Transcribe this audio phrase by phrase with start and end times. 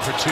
[0.00, 0.30] for two.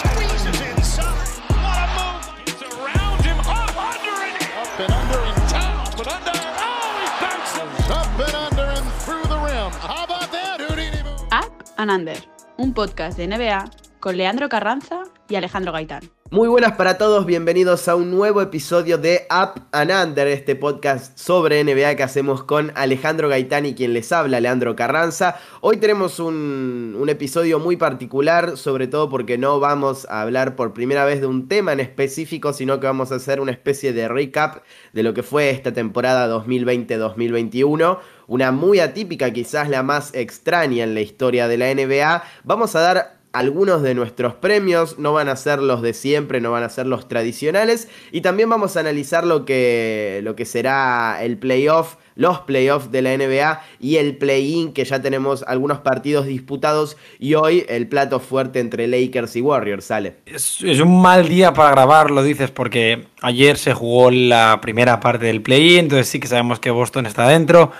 [0.00, 1.28] Squeezes inside.
[1.48, 2.24] What a move.
[2.46, 3.38] It's around him.
[3.40, 5.78] Up under and up and under and down.
[5.86, 6.38] Up and under.
[6.58, 7.90] Oh, he bounces.
[7.90, 9.70] Up and under and through the rim.
[9.80, 11.28] How about that, Houdini move?
[11.32, 12.18] Up and Under,
[12.58, 16.10] un podcast de NBA con Leandro Carranza y Alejandro Gaitán.
[16.30, 21.18] Muy buenas para todos, bienvenidos a un nuevo episodio de Up and Under, este podcast
[21.18, 25.36] sobre NBA que hacemos con Alejandro Gaitán quien les habla, Leandro Carranza.
[25.62, 30.74] Hoy tenemos un, un, episodio muy particular, sobre todo porque no vamos a hablar por
[30.74, 34.06] primera vez de un tema en específico, sino que vamos a hacer una especie de
[34.06, 40.84] recap de lo que fue esta temporada 2020-2021 una muy atípica, quizás la más extraña
[40.84, 42.22] en la historia de la NBA.
[42.44, 46.50] Vamos a dar algunos de nuestros premios, no van a ser los de siempre, no
[46.50, 47.88] van a ser los tradicionales.
[48.10, 53.02] Y también vamos a analizar lo que, lo que será el playoff, los playoffs de
[53.02, 56.96] la NBA y el play-in, que ya tenemos algunos partidos disputados.
[57.18, 60.16] Y hoy el plato fuerte entre Lakers y Warriors sale.
[60.26, 65.26] Es, un mal día para grabar, lo dices, porque ayer se jugó la primera parte
[65.26, 67.72] del play-in, entonces sí que sabemos que Boston está dentro.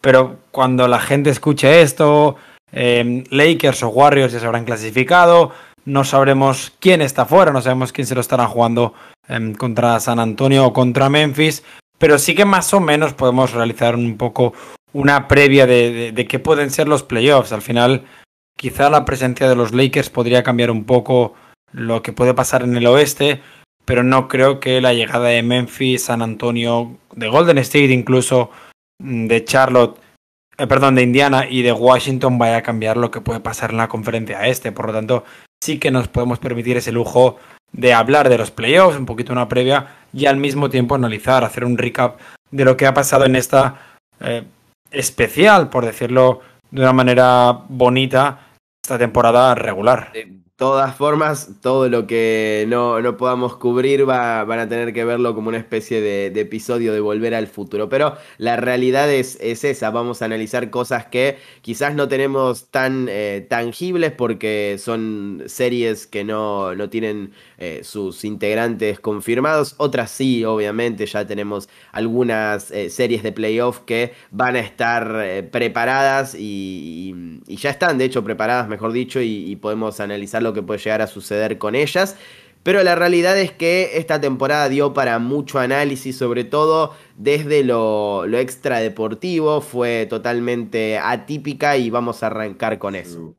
[0.00, 2.36] Pero cuando la gente escuche esto,
[2.72, 5.52] eh, Lakers o Warriors ya se habrán clasificado.
[5.84, 8.94] No sabremos quién está fuera, no sabemos quién se lo estará jugando
[9.28, 11.62] eh, contra San Antonio o contra Memphis.
[11.98, 14.54] Pero sí que más o menos podemos realizar un poco
[14.92, 17.52] una previa de, qué pueden ser los playoffs.
[17.52, 18.04] Al final,
[18.56, 21.34] quizá la presencia de los Lakers podría cambiar un poco
[21.72, 23.42] lo que puede pasar en el oeste.
[23.84, 28.50] Pero no creo que la llegada de Memphis, San Antonio, de Golden State incluso,
[28.98, 29.98] de Charlotte,
[30.56, 33.78] eh, perdón, de Indiana y de Washington vaya a cambiar lo que puede pasar en
[33.78, 34.72] la conferencia este.
[34.72, 35.24] Por lo tanto,
[35.62, 37.38] sí que nos podemos permitir ese lujo
[37.72, 41.64] de hablar de los playoffs, un poquito una previa y al mismo tiempo analizar, hacer
[41.64, 42.20] un recap
[42.50, 44.44] de lo que ha pasado en esta eh,
[44.92, 46.40] especial, por decirlo
[46.70, 48.46] de una manera bonita,
[48.82, 50.12] esta temporada regular.
[50.64, 55.34] Todas formas, todo lo que no, no podamos cubrir va, van a tener que verlo
[55.34, 57.90] como una especie de, de, episodio de Volver al Futuro.
[57.90, 63.08] Pero la realidad es, es esa, vamos a analizar cosas que quizás no tenemos tan
[63.10, 69.74] eh, tangibles porque son series que no, no tienen eh, sus integrantes confirmados.
[69.78, 75.42] Otras sí, obviamente, ya tenemos algunas eh, series de playoff que van a estar eh,
[75.42, 80.62] preparadas y, ya están, de hecho, preparadas, mejor dicho, y, y podemos analizar lo que
[80.62, 82.16] puede llegar a suceder con ellas.
[82.64, 88.26] Pero la realidad es que esta temporada dio para mucho análisis, sobre todo desde lo,
[88.26, 93.36] lo extradeportivo, fue totalmente atípica y vamos a arrancar con eso.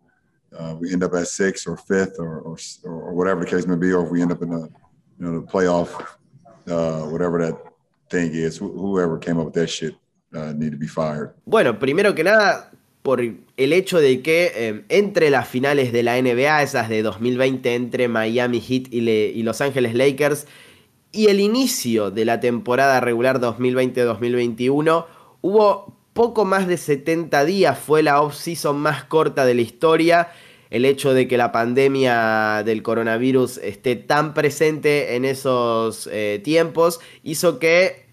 [0.57, 3.75] Uh, we end up at sixth or fifth or, or, or, whatever the case may
[3.75, 4.69] be, or if we end up in the,
[5.19, 5.89] you know, the playoff,
[6.67, 7.57] uh, whatever that
[8.09, 9.95] thing is, wh whoever came up with that shit
[10.33, 11.33] uh, need to be fired.
[11.45, 12.71] Bueno, primero que nada,
[13.01, 17.75] por el hecho de que eh, entre las finales de la NBA, esas de 2020
[17.75, 20.47] entre Miami Heat y, le, y Los Ángeles Lakers,
[21.11, 25.05] y el inicio de la temporada regular 2020-2021,
[25.41, 30.29] hubo poco más de 70 días, fue la off-season más corta de la historia.
[30.75, 36.99] El hecho de que la pandemia del coronavirus esté tan presente en esos eh, tiempos
[37.23, 38.07] hizo que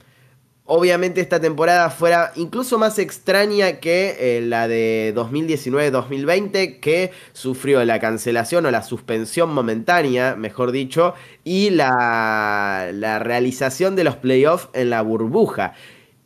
[0.64, 7.98] obviamente esta temporada fuera incluso más extraña que eh, la de 2019-2020 que sufrió la
[7.98, 14.90] cancelación o la suspensión momentánea, mejor dicho, y la, la realización de los playoffs en
[14.90, 15.74] la burbuja.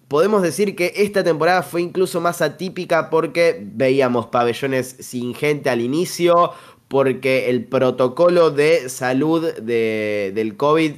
[0.09, 5.81] Podemos decir que esta temporada fue incluso más atípica porque veíamos pabellones sin gente al
[5.81, 6.53] inicio,
[6.87, 10.93] porque el protocolo de salud de, del COVID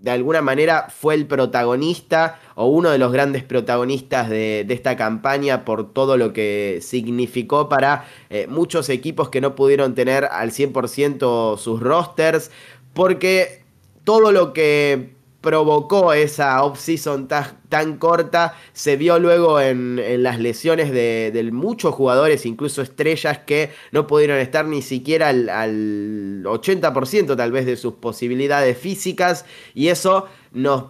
[0.00, 4.96] de alguna manera fue el protagonista o uno de los grandes protagonistas de, de esta
[4.96, 10.50] campaña por todo lo que significó para eh, muchos equipos que no pudieron tener al
[10.50, 12.50] 100% sus rosters,
[12.92, 13.62] porque
[14.04, 20.90] todo lo que provocó esa off-season tan, corta se vio luego en, en las lesiones
[20.90, 27.36] de, de, muchos jugadores, incluso estrellas que no pudieron estar ni siquiera al, al 80%
[27.36, 29.44] tal vez de sus posibilidades físicas
[29.74, 30.86] y eso nos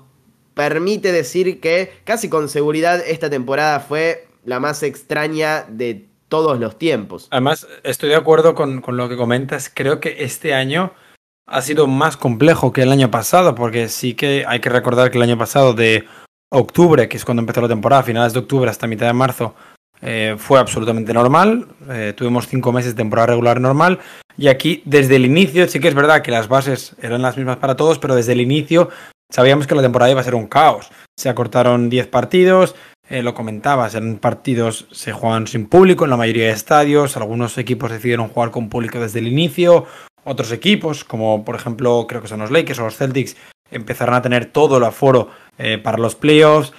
[0.54, 6.78] permite decir que casi con seguridad esta temporada fue la más extraña de todos los
[6.78, 7.28] tiempos.
[7.30, 10.92] Además, estoy de acuerdo con, con lo que comentas, creo que este año
[11.48, 15.18] ha sido más complejo que el año pasado, porque sí que hay que recordar que
[15.18, 16.04] el año pasado de
[16.50, 19.54] octubre, que es cuando empezó la temporada, finales de octubre hasta mitad de marzo,
[20.00, 21.66] eh, fue absolutamente normal.
[21.90, 23.98] Eh, tuvimos cinco meses de temporada regular normal.
[24.36, 27.56] Y aquí, desde el inicio, sí que es verdad que las bases eran las mismas
[27.56, 28.90] para todos, pero desde el inicio
[29.30, 30.90] sabíamos que la temporada iba a ser un caos.
[31.16, 32.76] Se acortaron 10 partidos,
[33.10, 37.58] eh, lo comentabas, en partidos se juegan sin público en la mayoría de estadios, algunos
[37.58, 39.86] equipos decidieron jugar con público desde el inicio,
[40.28, 43.36] otros equipos, como por ejemplo creo que son los Lakers o los Celtics,
[43.70, 46.72] empezarán a tener todo el aforo eh, para los playoffs.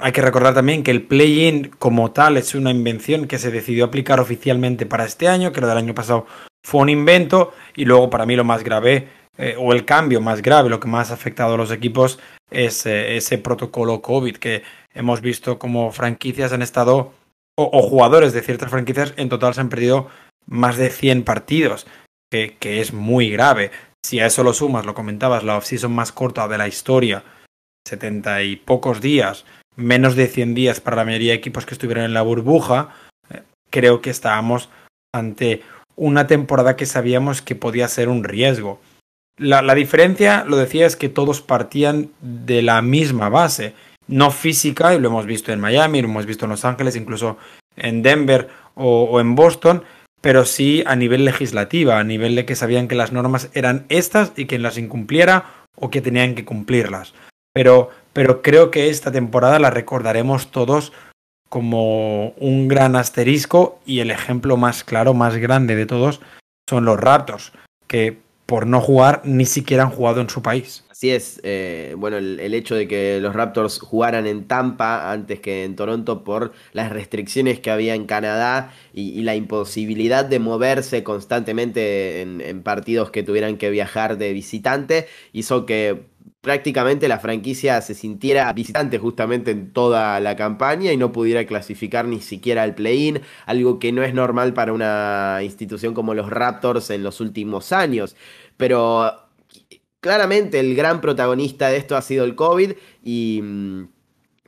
[0.00, 3.84] Hay que recordar también que el play-in como tal es una invención que se decidió
[3.84, 6.26] aplicar oficialmente para este año, que lo del año pasado
[6.64, 10.42] fue un invento, y luego para mí lo más grave, eh, o el cambio más
[10.42, 12.18] grave, lo que más ha afectado a los equipos,
[12.50, 14.62] es eh, ese protocolo COVID, que
[14.94, 17.12] hemos visto como franquicias han estado,
[17.56, 20.08] o, o, jugadores de ciertas franquicias en total se han perdido
[20.46, 21.86] más de 100 partidos,
[22.58, 23.70] que, es muy grave.
[24.04, 27.22] Si a eso lo sumas, lo comentabas, la off-season más corta de la historia,
[27.86, 29.44] 70 y pocos días,
[29.76, 32.90] menos de 100 días para la mayoría de equipos que estuvieron en la burbuja,
[33.30, 34.68] eh, creo que estábamos
[35.14, 35.62] ante
[35.96, 38.80] una temporada que sabíamos que podía ser un riesgo.
[39.36, 43.74] La, diferencia, lo decía, es que todos partían de la misma base,
[44.06, 47.36] no física, y lo hemos visto en Miami, lo hemos visto en Los Ángeles, incluso
[47.76, 49.82] en Denver o en Boston,
[50.24, 54.32] pero sí a nivel legislativa, a nivel de que sabían que las normas eran estas
[54.36, 57.12] y quien las incumpliera o que tenían que cumplirlas.
[57.52, 60.94] Pero, pero creo que esta temporada la recordaremos todos
[61.50, 66.22] como un gran asterisco y el ejemplo más claro, más grande de todos
[66.70, 67.52] son los Raptors,
[67.86, 68.16] que
[68.46, 70.84] por no jugar ni siquiera han jugado en su país.
[70.90, 75.64] Así es, eh, bueno, el, hecho de que los Raptors jugaran en Tampa antes que
[75.64, 81.02] en Toronto por las restricciones que había en Canadá y, y la imposibilidad de moverse
[81.02, 86.04] constantemente en, en partidos que tuvieran que viajar de visitante hizo que
[86.44, 92.06] prácticamente la franquicia se sintiera visitante justamente en toda la campaña y no pudiera clasificar
[92.06, 96.90] ni siquiera al play-in, algo que no es normal para una institución como los Raptors
[96.90, 98.14] en los últimos años.
[98.58, 99.10] Pero
[100.00, 103.42] claramente el gran protagonista de esto ha sido el COVID y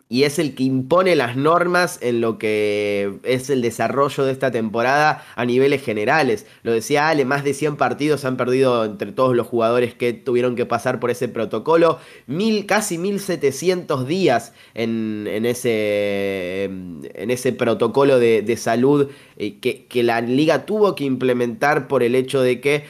[0.08, 4.52] y es el que impone las normas en lo que es el desarrollo de esta
[4.52, 6.46] temporada a niveles generales.
[6.62, 10.54] Lo decía Ale, más de 100 partidos han perdido entre todos los jugadores que tuvieron
[10.54, 11.98] que pasar por ese protocolo,
[12.28, 19.86] mil, casi 1700 días en, en, ese, en ese protocolo de, de salud eh, que,
[19.86, 22.84] que la liga tuvo que implementar por el hecho de que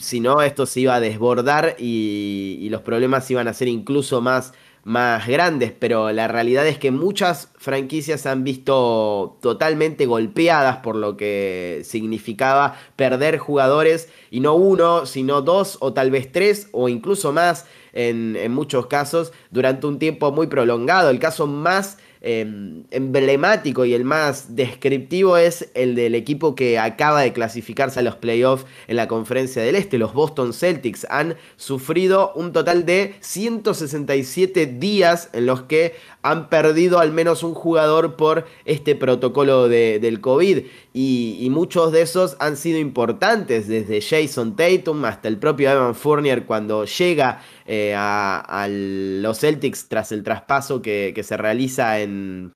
[0.00, 4.22] si no esto se iba a desbordar y, y los problemas iban a ser incluso
[4.22, 4.54] más
[4.84, 11.16] más grandes, pero la realidad es que muchas franquicias han visto totalmente golpeadas por lo
[11.16, 17.32] que significaba perder jugadores y no uno, sino dos o tal vez tres o incluso
[17.32, 21.10] más en, en muchos casos durante un tiempo muy prolongado.
[21.10, 27.20] El caso más eh, emblemático y el más descriptivo es el del equipo que acaba
[27.20, 29.98] de clasificarse a los playoffs en la conferencia del Este.
[29.98, 37.00] Los Boston Celtics han sufrido un total de 167 días en los que han perdido
[37.00, 40.60] al menos un jugador por este protocolo de, del COVID.
[40.94, 46.44] Y, muchos de esos han sido importantes, desde Jason Tatum hasta el propio Evan Fournier
[46.44, 52.04] cuando llega eh, a, los Celtics tras el traspaso que, se realiza eh,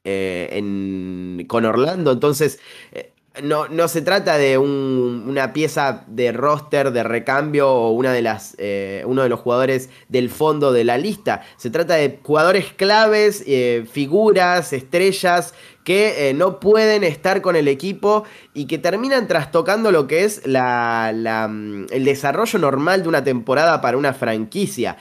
[0.05, 2.13] en, con Orlando.
[2.13, 2.59] Entonces,
[2.93, 3.13] eh,
[3.43, 8.23] no, no, se trata de un, una pieza de roster, de recambio o una de
[8.23, 11.43] las, eh, uno de los jugadores del fondo de la lista.
[11.57, 17.69] Se trata de jugadores claves, eh, figuras, estrellas que eh, no pueden estar con el
[17.69, 18.25] equipo
[18.55, 23.97] y que terminan trastocando lo que es mm, el desarrollo normal de una temporada para
[23.97, 24.97] una franquicia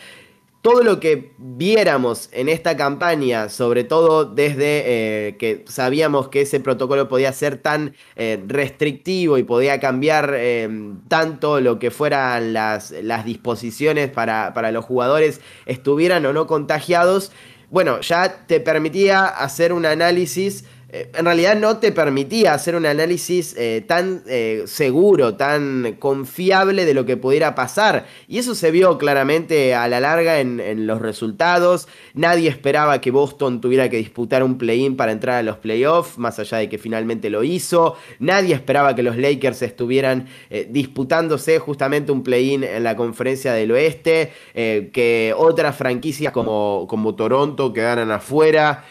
[0.65, 6.59] todo lo que viéramos en esta campaña, sobre todo desde eh, que sabíamos que ese
[6.59, 10.67] protocolo podía ser tan eh, restrictivo y podía cambiar eh,
[11.07, 17.31] tanto lo que fueran las, las disposiciones para, para, los jugadores, estuvieran o no contagiados,
[17.69, 20.65] bueno, ya te permitía hacer un análisis
[21.13, 26.93] en realidad no te permitía hacer un análisis eh, tan eh, seguro, tan confiable de
[26.93, 28.05] lo que pudiera pasar.
[28.27, 30.55] Y eso se vio claramente a la larga en,
[30.87, 31.87] los resultados.
[32.13, 36.37] Nadie esperaba que Boston tuviera que disputar un play-in para entrar a los playoffs, más
[36.39, 37.95] allá de que finalmente lo hizo.
[38.19, 43.71] Nadie esperaba que los Lakers estuvieran eh, disputándose justamente un play-in en la conferencia del
[43.71, 48.85] oeste, que otras franquicias como, como Toronto quedaran afuera.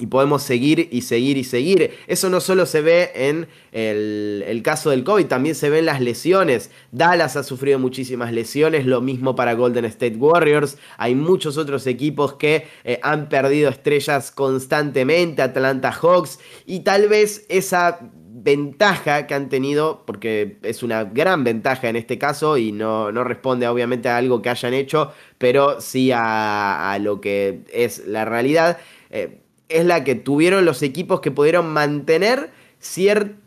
[0.00, 1.90] Y podemos seguir y seguir y seguir.
[2.06, 6.70] Eso no solo se ve en el, caso del COVID, también se ven las lesiones.
[6.92, 10.78] Dallas ha sufrido muchísimas lesiones, lo mismo para Golden State Warriors.
[10.98, 17.44] Hay muchos otros equipos que eh, han perdido estrellas constantemente, Atlanta Hawks, y tal vez
[17.48, 17.98] esa
[18.40, 23.24] ventaja que han tenido, porque es una gran ventaja en este caso y no, no
[23.24, 28.24] responde obviamente a algo que hayan hecho, pero sí a, a lo que es la
[28.24, 28.78] realidad.
[29.10, 32.50] Eh, es la que tuvieron los equipos que pudieron mantener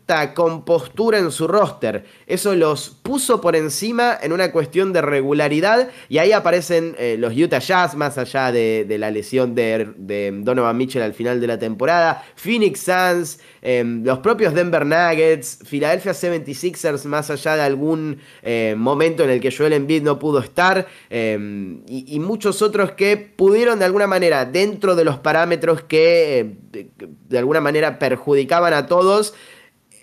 [0.06, 2.04] cierta compostura en su roster.
[2.26, 7.36] Eso los puso por encima en una cuestión de regularidad y ahí aparecen eh, los
[7.36, 12.24] Utah Jazz, más allá de, la lesión de, Donovan Mitchell al final de la temporada,
[12.36, 19.24] Phoenix Suns, em, los propios Denver Nuggets, Philadelphia 76ers, más allá de algún eh, momento
[19.24, 23.84] en el que Joel Embiid no pudo estar, em, y, muchos otros que pudieron de
[23.84, 26.38] alguna manera, dentro de los parámetros que
[26.72, 26.88] eh,
[27.28, 29.34] de alguna manera perjudicaban a todos,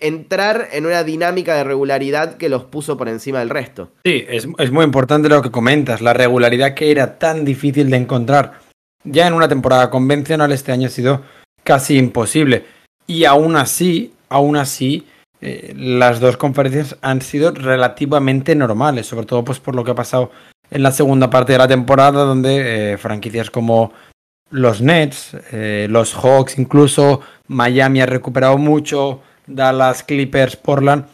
[0.00, 3.92] entrar en una dinámica de regularidad que los puso por encima del resto.
[4.04, 8.60] Sí, es, muy importante lo que comentas, la regularidad que era tan difícil de encontrar.
[9.04, 11.22] Ya en una temporada convencional este año ha sido
[11.64, 12.64] casi imposible.
[13.06, 15.06] Y aún así, aún así,
[15.40, 19.94] eh, las dos conferencias han sido relativamente normales, sobre todo pues por lo que ha
[19.94, 20.30] pasado
[20.70, 23.92] en la segunda parte de la temporada, donde eh, franquicias como
[24.50, 29.22] los Nets, eh, los Hawks, incluso Miami ha recuperado mucho,
[29.54, 31.06] Dallas, Clippers, Portland,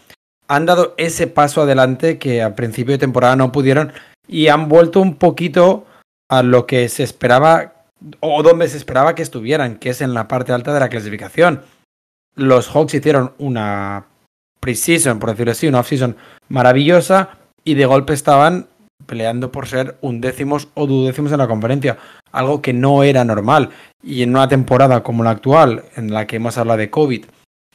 [0.49, 3.93] han dado ese paso adelante que a principio de temporada no pudieron
[4.29, 5.87] y han vuelto un poquito
[6.29, 7.73] a lo que se esperaba
[8.21, 11.63] o donde se esperaba que estuvieran, que es en la parte alta de la clasificación.
[12.35, 14.07] Los Hawks hicieron una
[14.61, 16.17] preseason, por decirlo así, una offseason
[16.49, 18.69] maravillosa y de golpe estaban
[19.07, 21.99] peleando por ser undécimos o duodécimos en la conferencia,
[22.33, 23.71] algo que no era normal.
[24.03, 27.25] Y en una temporada como la actual, en la que hemos hablado de COVID,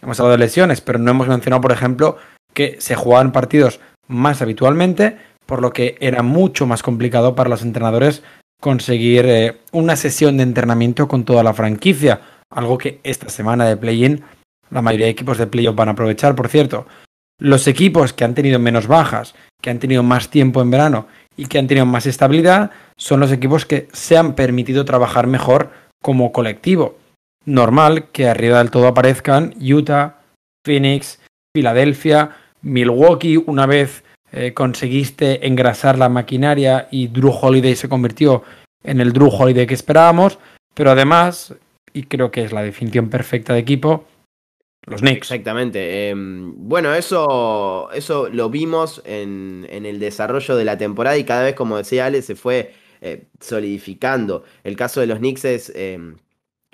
[0.01, 2.17] hemos hablado de lesiones, pero no hemos mencionado, por ejemplo,
[2.53, 7.61] que se jugaban partidos más habitualmente, por lo que era mucho más complicado para los
[7.61, 8.23] entrenadores
[8.59, 13.77] conseguir eh, una sesión de entrenamiento con toda la franquicia, algo que esta semana de
[13.77, 14.23] play-in
[14.71, 16.87] la mayoría de equipos de playoff van a aprovechar, por cierto.
[17.39, 21.45] Los equipos que han tenido menos bajas, que han tenido más tiempo en verano y
[21.45, 26.31] que han tenido más estabilidad, son los equipos que se han permitido trabajar mejor como
[26.31, 26.97] colectivo.
[27.45, 30.21] Normal que arriba del todo aparezcan Utah,
[30.65, 31.19] Phoenix,
[31.55, 38.43] Filadelfia, Milwaukee, una vez eh, conseguiste engrasar la maquinaria y Drew Holiday se convirtió
[38.83, 40.39] en el Drew Holiday que esperábamos,
[40.73, 41.55] pero además,
[41.93, 44.05] y creo que es la definición perfecta de equipo,
[44.87, 45.31] los Knicks.
[45.31, 46.09] Exactamente.
[46.09, 51.55] Em, bueno, eso, eso lo vimos en, el desarrollo de la temporada y cada vez,
[51.55, 54.43] como decía Ale, se fue eh, solidificando.
[54.63, 56.15] El caso de los Knicks es em,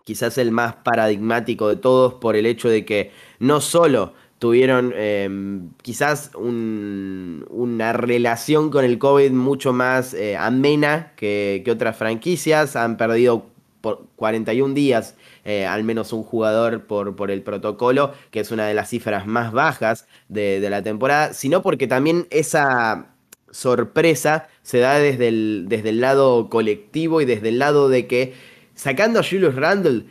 [0.07, 5.71] quizás el más paradigmático de todos por el hecho de que no solo tuvieron em,
[5.81, 13.47] quizás una relación con el COVID mucho más eh, amena que, otras franquicias, han perdido
[13.81, 18.65] por 41 días eh, al menos un jugador por, por, el protocolo, que es una
[18.65, 23.07] de las cifras más bajas de, la temporada, sino porque también esa
[23.51, 28.33] sorpresa se da desde el, desde el lado colectivo y desde el lado de que,
[28.77, 30.05] sacando a Julius Randle,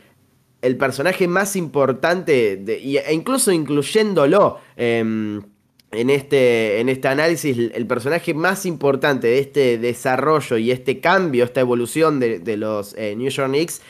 [0.61, 5.41] el personaje más importante, e incluso incluyéndolo, em,
[5.91, 11.45] en este, en este análisis, el personaje más importante de este desarrollo y este cambio,
[11.45, 13.81] esta evolución de, los eh, New York Knicks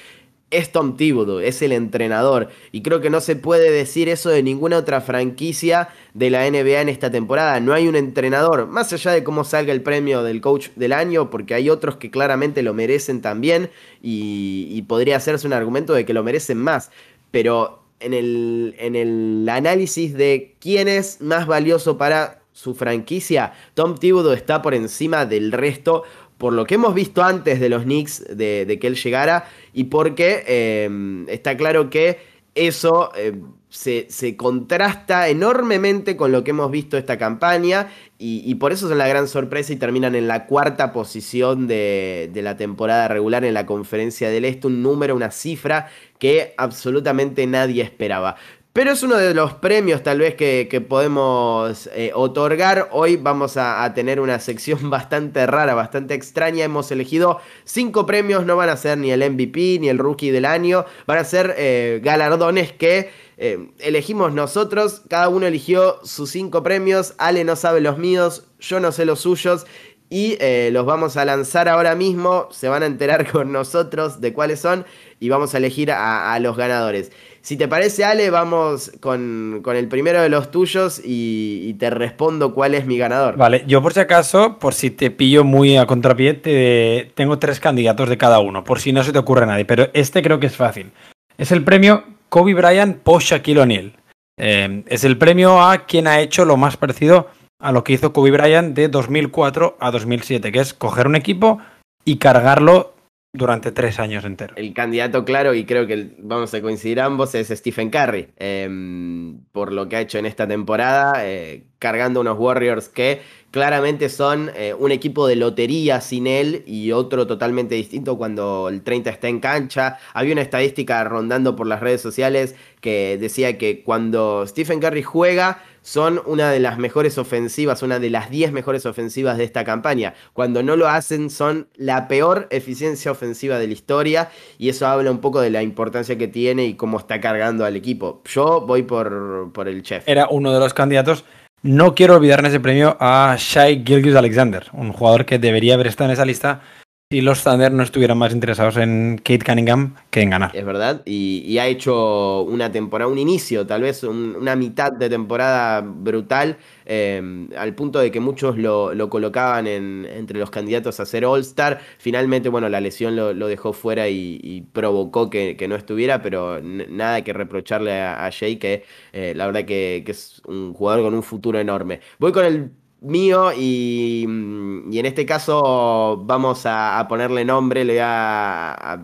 [0.50, 2.50] es Tom Thibodeau, es el entrenador.
[2.72, 6.82] Y creo que no se puede decir eso de ninguna otra franquicia de la NBA
[6.82, 7.60] en esta temporada.
[7.60, 11.30] No hay un entrenador, más allá de cómo salga el premio del coach del año,
[11.30, 13.70] porque hay otros que claramente lo merecen también
[14.02, 16.92] y, podría hacerse un argumento de que lo merecen más.
[17.32, 23.98] Pero en el, en el análisis de quién es más valioso para su franquicia, Tom
[23.98, 26.04] Thibodeau está por encima del resto
[26.38, 30.44] por lo que hemos visto antes de los Knicks de, que él llegara y porque
[30.48, 32.20] eh, está claro que
[32.56, 33.40] eso eh,
[33.70, 37.90] se, contrasta enormemente con lo que hemos visto esta campaña
[38.20, 42.42] y, por eso son la gran sorpresa y terminan en la cuarta posición de, de,
[42.42, 47.84] la temporada regular en la conferencia del Este, un número, una cifra que absolutamente nadie
[47.84, 48.38] esperaba.
[48.78, 52.90] Pero es uno de los premios tal vez que, podemos eh, otorgar.
[52.92, 56.64] Hoy vamos a, tener una sección bastante rara, bastante extraña.
[56.64, 60.46] Hemos elegido cinco premios, no van a ser ni el MVP ni el Rookie del
[60.46, 60.86] año.
[61.08, 65.02] Van a ser eh, galardones que eh, elegimos nosotros.
[65.10, 67.16] Cada uno eligió sus cinco premios.
[67.18, 69.66] Ale no sabe los míos, yo no sé los suyos.
[70.12, 70.38] Y
[70.72, 72.48] los vamos a lanzar ahora mismo.
[72.52, 74.86] Se van a enterar con nosotros de cuáles son.
[75.20, 77.12] Y vamos a elegir a los ganadores.
[77.48, 82.76] Si te parece, Ale, vamos con, el primero de los tuyos y, te respondo cuál
[82.76, 83.38] es mi ganador.
[83.38, 87.62] Vale, yo por si acaso, por si te pillo muy a contrapié, te, tengo tres
[87.62, 90.42] candidatos de cada uno, por si no se te ocurre a nadie, pero este creo
[90.42, 90.92] que es fácil.
[91.38, 93.94] Es el premio Kobe Bryant post Shaquille O'Neal.
[94.38, 97.30] Eh, es el premio a quien ha hecho lo más parecido
[97.62, 101.60] a lo que hizo Kobe Bryant de 2004 a 2007, que es coger un equipo
[102.04, 102.97] y cargarlo
[103.38, 104.58] durante tres años enteros.
[104.58, 109.72] El candidato claro, y creo que vamos a coincidir ambos, es Stephen Curry, em, por
[109.72, 114.74] lo que ha hecho en esta temporada, eh, cargando unos Warriors que claramente son eh,
[114.74, 119.40] un equipo de lotería sin él y otro totalmente distinto cuando el 30 está en
[119.40, 120.00] cancha.
[120.14, 125.64] Había una estadística rondando por las redes sociales que decía que cuando Stephen Curry juega
[125.88, 130.16] son una de las mejores ofensivas, una de las 10 mejores ofensivas de esta campaña.
[130.34, 135.10] Cuando no lo hacen son la peor eficiencia ofensiva de la historia y eso habla
[135.12, 138.22] un poco de la importancia que tiene y cómo está cargando al equipo.
[138.26, 140.04] Yo voy por, por el chef.
[140.10, 141.24] Era uno de los candidatos.
[141.62, 145.88] No quiero olvidar en ese premio a Shai Gilgis Alexander, un jugador que debería haber
[145.88, 146.64] estado en esa lista
[147.10, 150.52] si los Thunder no estuvieran más interesados en Kate Cunningham que en ganar.
[150.54, 155.80] Es verdad, y, ha hecho una temporada, un inicio, tal vez una mitad de temporada
[155.80, 161.80] brutal, eh, al punto de que muchos lo, colocaban entre los candidatos a ser All-Star.
[161.98, 167.32] Finalmente, bueno, la lesión lo, dejó fuera y, provocó que, no estuviera, pero nada que
[167.32, 168.84] reprocharle a, Jay, que
[169.14, 172.02] eh, la verdad que es un jugador con un futuro enorme.
[172.20, 177.98] Voy con el mío y, en este caso vamos a, ponerle nombre, le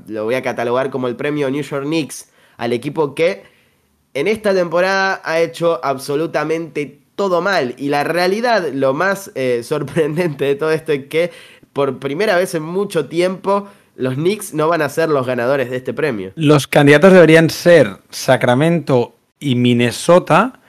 [0.07, 3.43] lo voy a catalogar como el premio New York Knicks al equipo que
[4.13, 10.45] en esta temporada ha hecho absolutamente todo mal y la realidad, lo más eh, sorprendente
[10.45, 11.31] de todo esto es que
[11.73, 15.77] por primera vez en mucho tiempo los Knicks no van a ser los ganadores de
[15.77, 16.31] este premio.
[16.35, 20.59] Los candidatos deberían ser Sacramento y Minnesota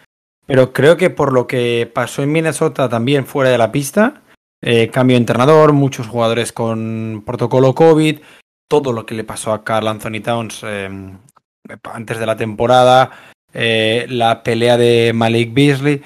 [0.46, 4.22] pero creo que por lo que pasó en Minnesota también fuera de la pista,
[4.62, 8.20] eh, cambio de entrenador, muchos jugadores con protocolo COVID,
[8.68, 10.88] todo lo que le pasó a Carl Anthony Towns eh,
[11.84, 13.10] antes de la temporada,
[13.52, 16.02] eh, la pelea de Malik Beasley.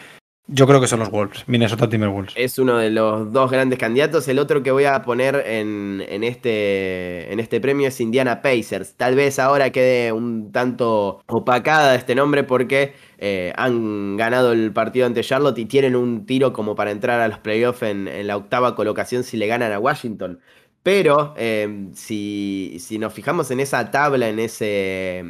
[0.51, 2.33] Yo creo que son los Wolves, Minnesota Timberwolves.
[2.35, 4.27] Es uno de los dos grandes candidatos.
[4.29, 8.95] El otro que voy a poner en, este, en este premio es Indiana Pacers.
[8.95, 15.05] Tal vez ahora quede un tanto opacada este nombre porque eh, han ganado el partido
[15.05, 18.75] ante Charlotte y tienen un tiro como para entrar a los playoffs en, la octava
[18.75, 20.41] colocación si le ganan a Washington.
[20.83, 25.23] Pero eh, si, si, nos fijamos en esa tabla, en ese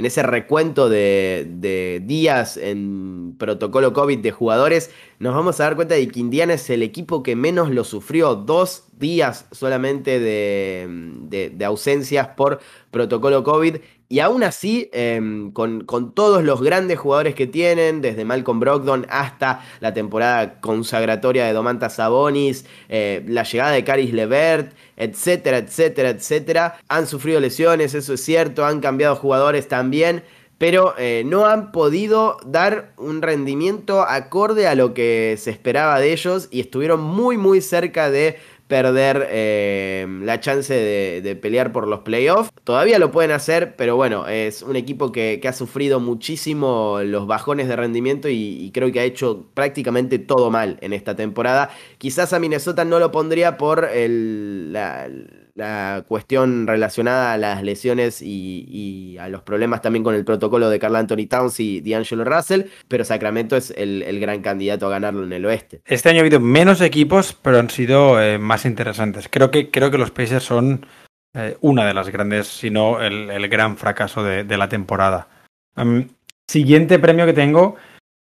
[0.00, 5.94] en ese recuento de, días en protocolo COVID de jugadores, nos vamos a dar cuenta
[5.94, 8.34] de que Indiana es el equipo que menos lo sufrió.
[8.34, 12.60] Dos días solamente de, de ausencias por
[12.90, 13.76] protocolo COVID
[14.10, 19.64] y aún así, em, con, todos los grandes jugadores que tienen, desde Malcolm Brogdon hasta
[19.78, 26.76] la temporada consagratoria de Domantas Sabonis, eh, la llegada de Caris Levert, etcétera, etcétera, etcétera,
[26.88, 30.24] han sufrido lesiones, eso es cierto, han cambiado jugadores también,
[30.58, 36.12] pero eh, no han podido dar un rendimiento acorde a lo que se esperaba de
[36.12, 38.38] ellos y estuvieron muy, muy cerca de
[38.70, 42.50] perder eh, la chance de, pelear por los playoffs.
[42.62, 47.66] Todavía lo pueden hacer, pero bueno, es un equipo que, ha sufrido muchísimo los bajones
[47.66, 51.70] de rendimiento y, creo que ha hecho prácticamente todo mal en esta temporada.
[51.98, 54.76] Quizás a Minnesota no lo pondría por el,
[55.54, 60.78] la cuestión relacionada a las lesiones y, a los problemas también con el protocolo de
[60.78, 65.32] Carl Anthony Towns y D'Angelo Russell, pero Sacramento es el, gran candidato a ganarlo en
[65.32, 65.82] el oeste.
[65.84, 69.28] Este año ha habido menos equipos, pero han sido eh, más interesantes.
[69.30, 70.86] Creo que, creo que los Pacers son
[71.34, 75.28] eh, una de las grandes, si no el, gran fracaso de, la temporada.
[76.48, 77.76] siguiente premio que tengo,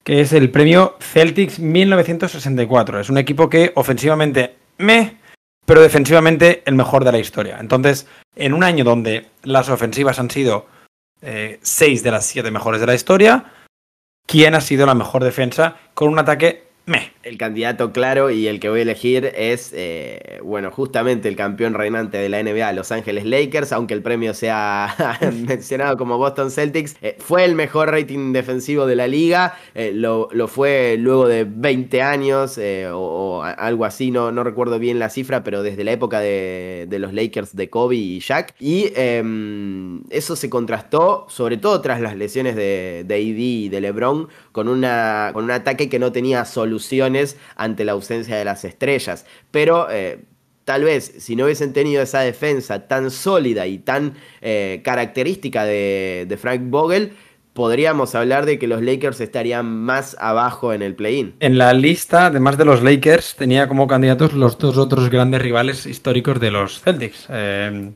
[0.03, 3.01] que es el premio Celtics 1964.
[3.01, 5.20] Es un equipo que ofensivamente me
[5.67, 7.59] pero defensivamente el mejor de la historia.
[7.61, 10.67] Entonces, en un año donde las ofensivas han sido
[11.23, 13.53] eh, seis de las siete mejores de la historia,
[14.27, 16.65] ¿quién ha sido la mejor defensa con un ataque
[17.23, 21.75] el candidato claro y el que voy a elegir es, eh, bueno, justamente el campeón
[21.75, 26.97] reinante de la NBA, Los Ángeles Lakers, aunque el premio sea mencionado como Boston Celtics.
[27.03, 32.03] Eh, fue el mejor rating defensivo de la liga, eh, lo, fue luego de 20
[32.03, 32.59] años
[32.93, 37.15] o, algo así, no, no recuerdo bien la cifra, pero desde la época de, los
[37.15, 38.55] Lakers de Kobe y Shaq.
[38.61, 44.29] Y em, eso se contrastó, sobre todo tras las lesiones de, de y de LeBron,
[44.53, 46.45] con, una, con un ataque que no tenía
[47.57, 49.27] ante la ausencia de las estrellas.
[49.51, 50.21] Pero eh,
[50.65, 56.39] tal vez si no hubiesen tenido esa defensa tan sólida y tan eh, característica de,
[56.41, 57.13] Frank Vogel,
[57.53, 61.35] podríamos hablar de que los Lakers estarían más abajo en el play-in.
[61.41, 65.87] En la lista, además de los Lakers, tenía como candidatos los dos otros grandes rivales
[65.87, 67.27] históricos de los Celtics.
[67.29, 67.93] Eh,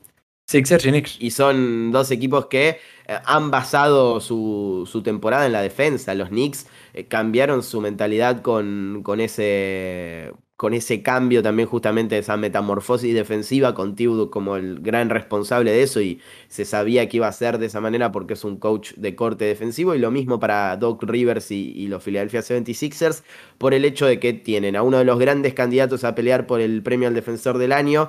[0.46, 1.16] Sixers y Knicks.
[1.20, 2.78] Y son dos equipos que
[3.24, 6.14] han basado su, su, temporada en la defensa.
[6.14, 12.36] Los Knicks eh, cambiaron su mentalidad con, con, ese, con ese cambio también justamente esa
[12.36, 17.26] metamorfosis defensiva con Thibodeau como el gran responsable de eso y se sabía que iba
[17.26, 20.38] a ser de esa manera porque es un coach de corte defensivo y lo mismo
[20.38, 23.24] para Doc Rivers y, los Philadelphia 76ers
[23.58, 26.60] por el hecho de que tienen a uno de los grandes candidatos a pelear por
[26.60, 28.08] el premio al defensor del año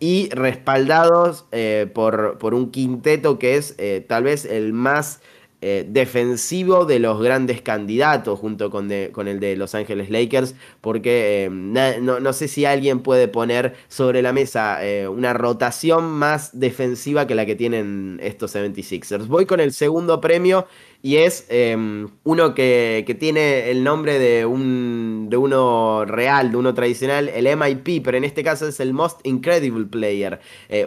[0.00, 5.22] y respaldados eh, por, por, un quinteto que es eh, tal vez el más
[5.68, 11.46] eh, defensivo de los grandes candidatos junto con, con el de Los Ángeles Lakers, porque
[11.46, 17.26] eh, no, sé si alguien puede poner sobre la mesa eh, una rotación más defensiva
[17.26, 19.26] que la que tienen estos 76ers.
[19.26, 20.68] Voy con el segundo premio
[21.02, 26.74] y es em, uno que, tiene el nombre de, un, de uno real, de uno
[26.74, 30.38] tradicional, el MIP, pero en este caso es el Most Incredible Player,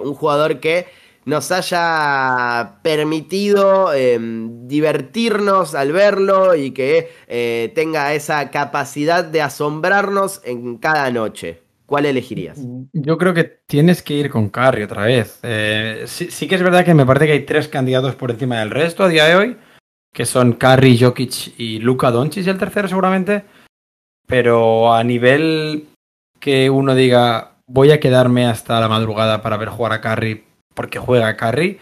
[0.02, 0.86] un jugador que
[1.30, 10.42] nos haya permitido em, divertirnos al verlo y que eh, tenga esa capacidad de asombrarnos
[10.44, 11.62] en cada noche.
[11.86, 12.60] ¿Cuál elegirías?
[12.94, 15.40] Yo creo que tienes que ir con Curry otra vez.
[15.44, 18.70] Eh, sí, que es verdad que me parece que hay tres candidatos por encima del
[18.70, 19.58] resto a día de hoy,
[20.14, 23.44] que son Curry, Jokic y Luka Doncic, el tercero seguramente.
[24.28, 25.88] Pero a nivel
[26.40, 30.44] que uno diga voy a quedarme hasta la madrugada para ver jugar a Curry
[30.80, 31.78] porque juega Carry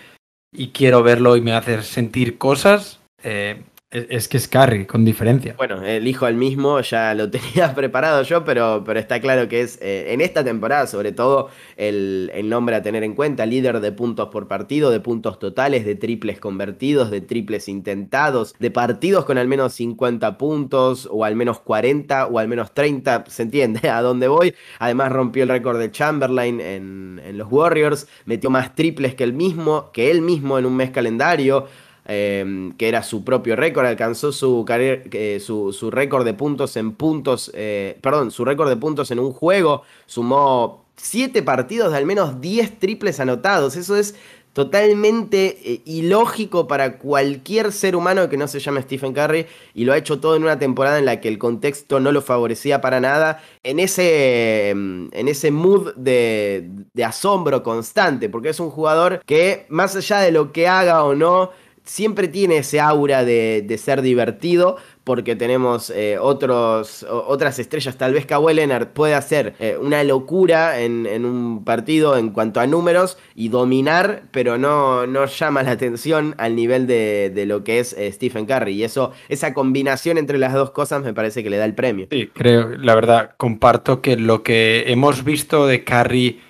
[0.52, 3.62] y quiero verlo y me hace sentir cosas, eh,
[4.10, 5.56] es, que es Carry, con diferencia.
[5.58, 9.80] Bueno, elijo al mismo, ya lo tenía preparado yo, pero, pero está claro que es
[9.82, 14.30] eh, en esta temporada, sobre todo, el, nombre a tener en cuenta: líder de puntos
[14.30, 19.48] por partido, de puntos totales, de triples convertidos, de triples intentados, de partidos con al
[19.48, 23.90] menos 50 puntos, o al menos 40, o al menos 30, ¿se entiende?
[23.98, 24.54] A dónde voy.
[24.80, 29.34] Además, rompió el récord de Chamberlain en, en los Warriors, metió más triples que él
[29.34, 31.68] mismo, que él mismo en un mes calendario.
[32.10, 37.52] Em, que era su propio récord, alcanzó su, eh, su, récord de puntos en puntos,
[37.54, 42.40] eh, perdón, su récord de puntos en un juego, sumó 7 partidos de al menos
[42.40, 44.16] 10 triples anotados, eso es
[44.54, 49.92] totalmente eh, ilógico para cualquier ser humano que no se llame Stephen Curry y lo
[49.92, 53.02] ha hecho todo en una temporada en la que el contexto no lo favorecía para
[53.02, 59.66] nada, en ese, em, en ese mood de asombro constante, porque es un jugador que
[59.68, 61.52] más allá de lo que haga o no,
[61.88, 67.98] siempre tiene ese aura de, ser divertido, porque tenemos eh, otros, otras estrellas.
[67.98, 72.68] Tal vez Kawhi Leonard puede hacer eh, una locura en, un partido en cuanto a
[72.68, 77.94] números y dominar, pero no, no llama la atención al nivel de, lo que es
[77.94, 78.74] eh, Stephen Curry.
[78.74, 82.08] Y eso, esa combinación entre las dos cosas me parece que le da el premio.
[82.12, 86.42] Sí, creo, la verdad, comparto que lo que hemos visto de Curry,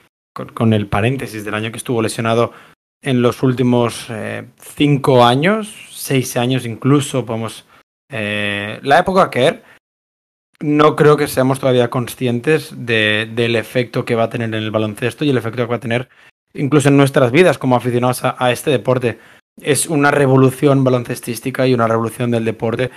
[0.53, 2.51] con el paréntesis del año que estuvo lesionado,
[3.01, 7.65] en los últimos eh, cinco años, seis años incluso, podemos...
[8.09, 9.63] Eh, la época Kerr,
[10.59, 14.71] no creo que seamos todavía conscientes de, del efecto que va a tener en el
[14.71, 16.09] baloncesto y el efecto que va a tener
[16.53, 19.19] incluso en nuestras vidas como aficionados a, este deporte.
[19.61, 22.89] Es una revolución baloncestística y una revolución del deporte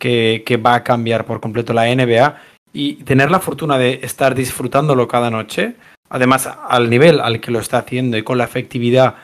[0.00, 2.36] que, que va a cambiar por completo la NBA
[2.72, 5.76] y tener la fortuna de estar disfrutándolo cada noche,
[6.08, 9.14] además al nivel al que lo está haciendo y con la efectividad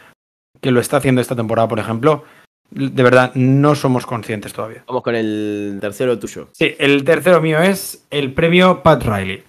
[0.63, 2.25] que lo está haciendo esta temporada, por ejemplo,
[2.71, 4.85] de verdad no somos conscientes todavía.
[4.87, 6.49] Vamos con el tercero tuyo.
[6.53, 9.43] Sí, el tercero mío es el premio Pat Riley,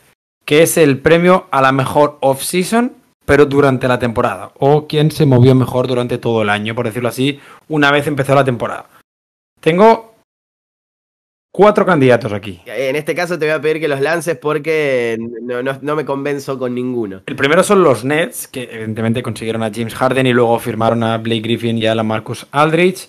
[0.44, 2.94] que es el premio a la mejor off-season,
[3.26, 7.10] pero durante la temporada, o quien se movió mejor durante todo el año, por decirlo
[7.10, 8.90] así, una vez empezó la temporada.
[9.62, 10.13] Tengo
[11.54, 12.60] cuatro candidatos aquí.
[12.66, 16.74] En este caso te voy a pedir que los lances porque no, me convenzo con
[16.74, 17.22] ninguno.
[17.28, 21.18] El primero son los Nets, que evidentemente consiguieron a James Harden y luego firmaron a
[21.20, 23.08] Blake Griffin y a la Marcus Aldridge.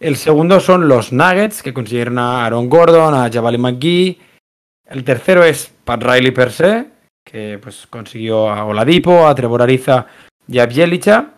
[0.00, 4.18] El segundo son los Nuggets, que consiguieron a Aaron Gordon, a Javale McGee.
[4.88, 6.86] El tercero es Pat Riley per se,
[7.24, 10.06] que pues consiguió a Oladipo, a Trevor Ariza
[10.48, 11.34] y a Bielicha.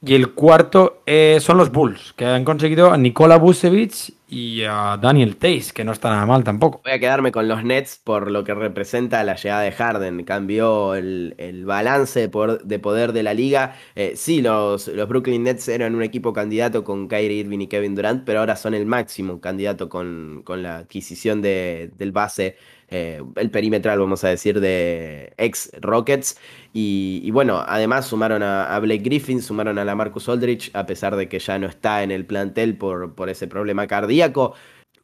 [0.00, 4.96] Y el cuarto eh, son los Bulls, que han conseguido a Nikola Vucevic y a
[5.00, 6.80] Daniel Tays, que no está nada mal tampoco.
[6.84, 10.22] Voy a quedarme con los Nets por lo que representa la llegada de Harden.
[10.22, 13.74] Cambió el, balance de poder, de la liga.
[13.96, 17.96] Eh, sí, los, los, Brooklyn Nets eran un equipo candidato con Kyrie Irving y Kevin
[17.96, 22.56] Durant, pero ahora son el máximo candidato con, con la adquisición de, del base
[22.90, 26.38] eh, el perimetral, vamos a decir, de ex Rockets.
[26.72, 31.28] Y, bueno, además sumaron a, Blake Griffin, sumaron a la Marcus Aldrich, a pesar de
[31.28, 34.54] que ya no está en el plantel por, por ese problema cardíaco.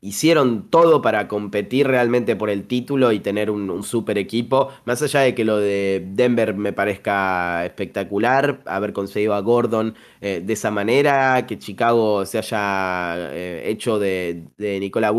[0.05, 4.69] Hicieron todo para competir realmente por el título y tener un, super equipo.
[4.85, 10.43] Más allá de que lo de Denver me parezca espectacular, haber conseguido a Gordon eh,
[10.45, 15.11] de esa manera, que Chicago se haya eh, hecho de, de Nikola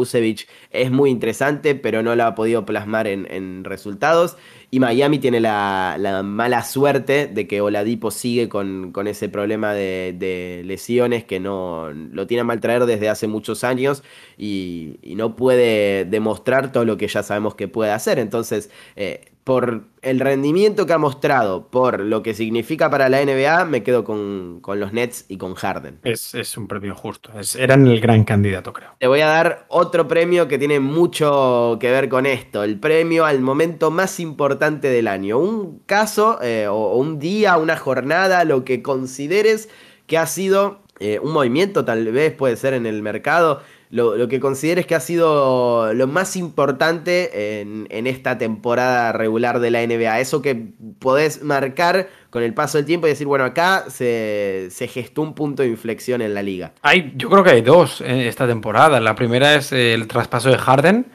[0.69, 4.37] es muy interesante, pero no lo ha podido plasmar en resultados.
[4.75, 11.23] Y Miami tiene la, mala suerte de que Oladipo sigue con, ese problema de, lesiones
[11.23, 14.03] que no lo tiene mal traer desde hace muchos años
[14.37, 18.19] y, no puede demostrar todo lo que ya sabemos que puede hacer.
[18.19, 23.65] Entonces, eh, por el rendimiento que ha mostrado, por lo que significa para la NBA,
[23.65, 25.99] me quedo con, los Nets y con Harden.
[26.03, 27.29] Es, un premio justo.
[27.59, 28.89] eran el gran candidato, creo.
[28.97, 32.63] Te voy a dar otro premio que tiene mucho que ver con esto.
[32.63, 35.37] El premio al momento más importante del año.
[35.37, 39.69] Un caso eh, o un día, una jornada, lo que consideres
[40.07, 44.39] que ha sido eh, un movimiento, tal vez puede ser en el mercado lo, que
[44.39, 50.19] consideres que ha sido lo más importante en, esta temporada regular de la NBA.
[50.19, 55.21] Eso que podés marcar con el paso del tiempo y decir, bueno, acá se, gestó
[55.21, 56.73] un punto de inflexión en la liga.
[56.81, 58.99] Hay, yo creo que hay dos en esta temporada.
[58.99, 61.05] La primera es el traspaso de Harden.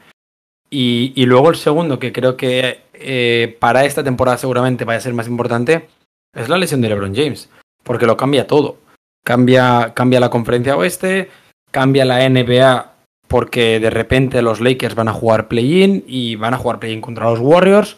[0.73, 5.13] Y, luego el segundo, que creo que eh, para esta temporada seguramente vaya a ser
[5.13, 5.89] más importante,
[6.33, 7.49] es la lesión de LeBron James.
[7.83, 8.77] Porque lo cambia todo.
[9.23, 11.29] Cambia, cambia la conferencia oeste,
[11.71, 12.91] cambia la NBA
[13.27, 17.29] porque de repente los Lakers van a jugar play-in y van a jugar play-in contra
[17.29, 17.97] los Warriors.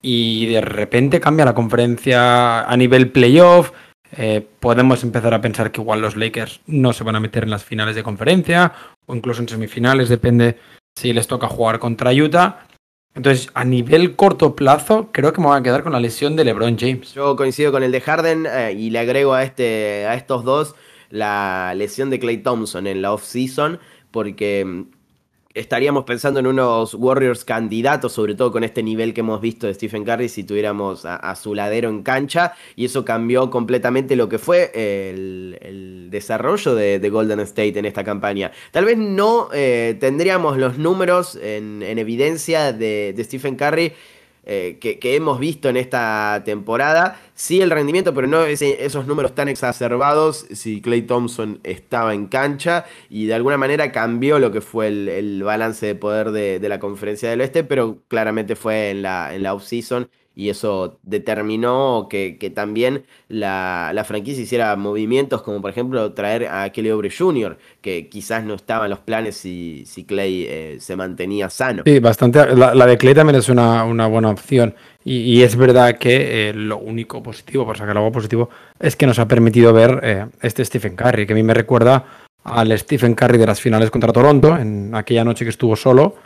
[0.00, 3.72] Y de repente cambia la conferencia a nivel playoff.
[4.16, 7.50] Eh, podemos empezar a pensar que igual los Lakers no se van a meter en
[7.50, 8.72] las finales de conferencia
[9.06, 10.58] o incluso en semifinales, depende
[10.96, 12.66] si les toca jugar contra Utah.
[13.14, 16.44] Entonces, a nivel corto plazo, creo que me voy a quedar con la lesión de
[16.44, 17.12] LeBron James.
[17.14, 20.76] Yo coincido con el de Harden eh, y le agrego a, este, a estos dos
[21.10, 23.78] la lesión de Clay Thompson en la off-season,
[24.10, 24.84] porque mm,
[25.54, 29.74] estaríamos pensando en unos Warriors candidatos, sobre todo con este nivel que hemos visto de
[29.74, 34.38] Stephen Curry, si tuviéramos a, su ladero en cancha, y eso cambió completamente lo que
[34.38, 38.52] fue el, desarrollo de, Golden State en esta campaña.
[38.70, 43.92] Tal vez no eh, tendríamos los números en, evidencia de, de Stephen Curry
[44.44, 47.20] eh, que, hemos visto en esta temporada.
[47.34, 52.84] Sí el rendimiento, pero no esos números tan exacerbados si Clay Thompson estaba en cancha
[53.08, 57.30] y de alguna manera cambió lo que fue el, balance de poder de, la conferencia
[57.30, 63.04] del oeste, pero claramente fue en la, en la off-season y eso determinó que, también
[63.28, 68.54] la, franquicia hiciera movimientos como por ejemplo traer a Kelly Oubre Jr., que quizás no
[68.54, 71.82] estaba en los planes si, si Clay eh, se mantenía sano.
[71.84, 72.54] Sí, bastante.
[72.56, 74.74] La, de Clay también es una, buena opción.
[75.04, 79.18] Y, es verdad que eh, lo único positivo, por sacar algo positivo, es que nos
[79.18, 82.04] ha permitido ver eh, este Stephen Curry, que a mí me recuerda
[82.44, 86.16] al Stephen Curry de las finales contra Toronto, en aquella noche que estuvo solo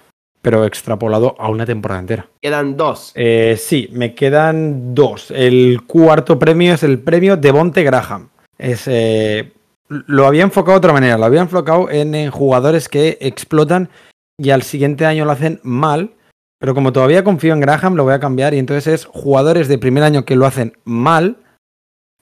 [0.44, 2.28] pero extrapolado a una temporada entera.
[2.42, 3.12] Quedan dos.
[3.14, 5.30] Eh, sí, me quedan dos.
[5.30, 8.28] El cuarto premio es el premio de Bonte Graham.
[8.58, 9.54] Es, eh,
[9.88, 13.88] lo había enfocado de otra manera, lo había enfocado en, jugadores que explotan
[14.36, 16.10] y al siguiente año lo hacen mal.
[16.58, 19.78] Pero como todavía confío en Graham, lo voy a cambiar y entonces es jugadores de
[19.78, 21.38] primer año que lo hacen mal,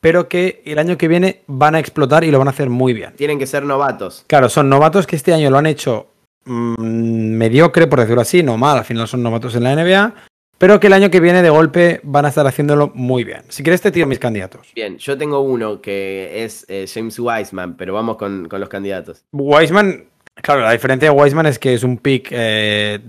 [0.01, 2.93] pero que el año que viene van a explotar y lo van a hacer muy
[2.93, 3.15] bien.
[3.17, 4.25] Tienen que ser novatos.
[4.29, 6.07] Claro, son novatos que este año lo han hecho
[6.45, 10.15] Mm, mediocre, por decirlo así, no mal, al final son novatos en la NBA,
[10.59, 13.43] pero que el año que viene de golpe van a estar haciéndolo muy bien.
[13.49, 14.69] Si quieres te tiro mis candidatos.
[14.77, 19.25] Bien, yo tengo uno que es eh, James Wiseman, pero vamos con, los candidatos.
[19.33, 20.05] Wiseman,
[20.37, 23.01] claro, la diferencia de Wiseman es que es un pick 2 eh,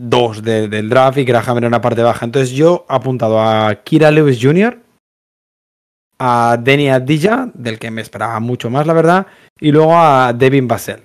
[0.67, 2.25] del draft y Graham era una parte baja.
[2.25, 4.79] Entonces yo he apuntado a Kira Lewis Jr.,
[6.17, 9.27] a Denny Adija, del que me esperaba mucho más, la verdad,
[9.59, 11.03] y luego a Devin Basel.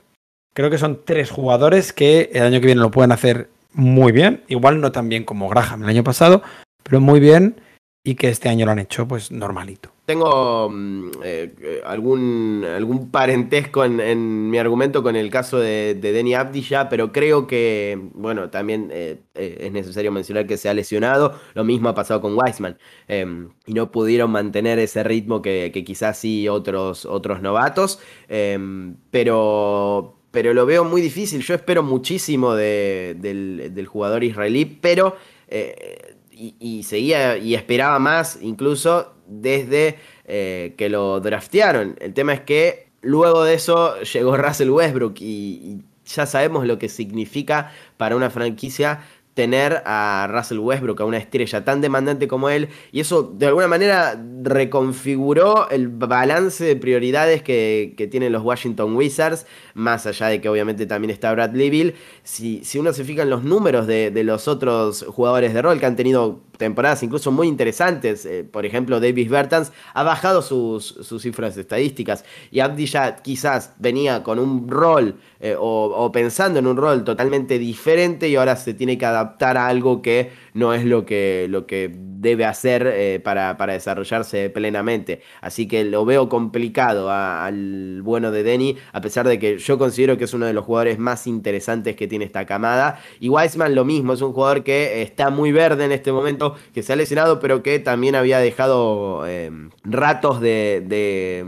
[0.59, 4.43] Creo que son tres jugadores que el año que viene lo pueden hacer muy bien.
[4.49, 6.43] Igual no tan bien como Graham el año pasado,
[6.83, 7.61] pero muy bien
[8.03, 9.93] y que este año lo han hecho pues normalito.
[10.05, 16.35] Tengo mm, eh, algún, algún parentesco en, mi argumento con el caso de, de Denny
[16.35, 21.39] Abdija, pero creo que, bueno, también eh, eh, es necesario mencionar que se ha lesionado.
[21.55, 22.79] Lo mismo ha pasado con Weisman.
[23.07, 28.01] Em, y no pudieron mantener ese ritmo que, quizás sí otros, otros novatos.
[28.29, 31.43] Em, pero, pero lo veo muy difícil.
[31.43, 35.17] Yo espero muchísimo del, jugador israelí, pero
[35.49, 41.97] eh, y, seguía y esperaba más incluso desde eh, que lo draftearon.
[42.01, 46.89] El tema es que luego de eso llegó Russell Westbrook y, ya sabemos lo que
[46.89, 49.01] significa para una franquicia
[49.39, 53.69] tener a Russell Westbrook, a una estrella tan demandante como él, y eso de alguna
[53.69, 60.49] manera reconfiguró el balance de prioridades que, tienen los Washington Wizards, más allá de que
[60.49, 61.95] obviamente también está Bradley Bill.
[62.25, 65.79] Si, si uno se fija en los números de, de los otros jugadores de rol
[65.79, 68.27] que han tenido temporadas incluso muy interesantes.
[68.27, 73.73] Eh, por ejemplo, Davis Bertans ha bajado sus, sus, cifras estadísticas y Abdi ya quizás
[73.79, 78.75] venía con un rol eh, o, pensando en un rol totalmente diferente y ahora se
[78.75, 83.21] tiene que adaptar a algo que no es lo que, lo que debe hacer eh,
[83.21, 85.23] para, desarrollarse plenamente.
[85.41, 90.19] Así que lo veo complicado al bueno de Denny, a pesar de que yo considero
[90.19, 93.01] que es uno de los jugadores más interesantes que tiene esta camada.
[93.21, 96.83] Y Wiseman lo mismo, es un jugador que está muy verde en este momento, que
[96.83, 99.51] se ha lesionado, pero que también había dejado eh,
[99.85, 101.45] ratos de, de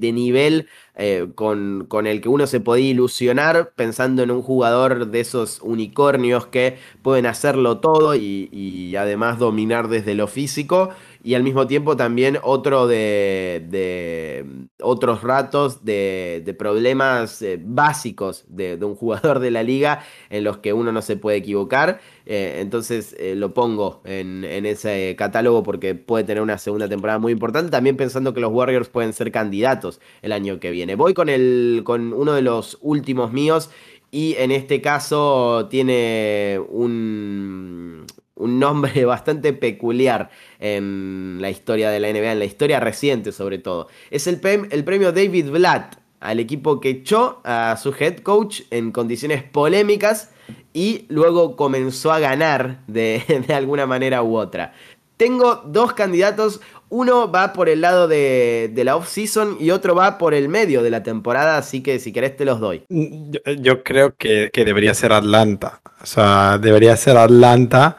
[0.00, 5.20] nivel eh, con, con, el que uno se podía ilusionar pensando en un jugador de
[5.20, 10.90] esos unicornios que pueden hacerlo todo y, además dominar desde lo físico
[11.22, 14.44] y al mismo tiempo también otro de,
[14.82, 20.72] otros ratos de, problemas eh, básicos de, un jugador de la liga en los que
[20.72, 22.00] uno no se puede equivocar.
[22.32, 27.32] Eh, entonces eh, lo pongo en, ese catálogo porque puede tener una segunda temporada muy
[27.32, 27.72] importante.
[27.72, 30.94] También pensando que los Warriors pueden ser candidatos el año que viene.
[30.94, 33.70] Voy con, el, con uno de los últimos míos
[34.12, 42.12] y en este caso tiene un, un nombre bastante peculiar en la historia de la
[42.12, 43.88] NBA, en la historia reciente sobre todo.
[44.12, 44.40] Es el,
[44.70, 50.30] el premio David Blatt al equipo que echó a su head coach en condiciones polémicas
[50.72, 54.72] y luego comenzó a ganar de, de alguna manera u otra.
[55.16, 60.34] Tengo dos candidatos, uno va por el lado de, la off-season y otro va por
[60.34, 62.82] el medio de la temporada, así que si querés te los doy.
[62.88, 65.80] Yo, creo que, que, debería ser Atlanta.
[66.02, 67.98] O sea, debería ser Atlanta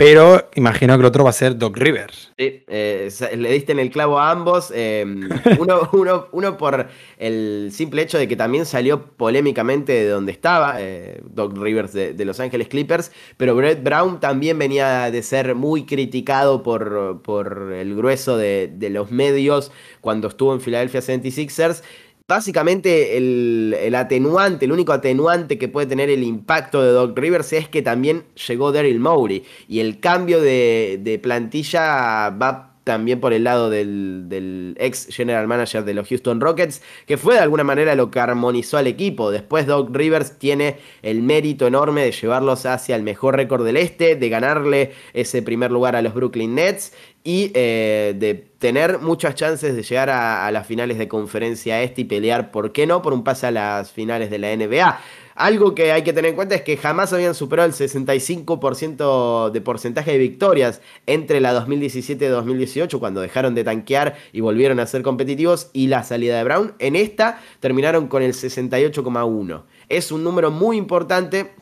[0.00, 2.32] pero imagino que el otro va a ser Doc Rivers.
[2.38, 4.72] Sí, eh, le diste en el clavo a ambos.
[4.74, 5.28] Em,
[6.32, 11.54] uno, por el simple hecho de que también salió polémicamente de donde estaba, eh, Doc
[11.54, 17.20] Rivers de, Los Ángeles Clippers, pero Brett Brown también venía de ser muy criticado por,
[17.20, 21.82] por el grueso de, de los medios cuando estuvo en Philadelphia 76ers
[22.30, 27.68] básicamente el, atenuante, el único atenuante que puede tener el impacto de Doc Rivers es
[27.68, 33.44] que también llegó Daryl Mowry y el cambio de, de plantilla va también por el
[33.44, 38.10] lado del, ex general manager de los Houston Rockets, que fue de alguna manera lo
[38.10, 39.30] que armonizó al equipo.
[39.30, 44.16] Después Doc Rivers tiene el mérito enorme de llevarlos hacia el mejor récord del este,
[44.16, 49.76] de ganarle ese primer lugar a los Brooklyn Nets y eh, de tener muchas chances
[49.76, 53.12] de llegar a, a, las finales de conferencia este y pelear, ¿por qué no?, por
[53.12, 55.00] un pase a las finales de la NBA.
[55.40, 59.60] Algo que hay que tener en cuenta es que jamás habían superado el 65% de
[59.62, 64.86] porcentaje de victorias entre la 2017 y 2018, cuando dejaron de tanquear y volvieron a
[64.86, 66.74] ser competitivos, y la salida de Brown.
[66.78, 69.62] En esta terminaron con el 68,1.
[69.88, 71.52] Es un número muy importante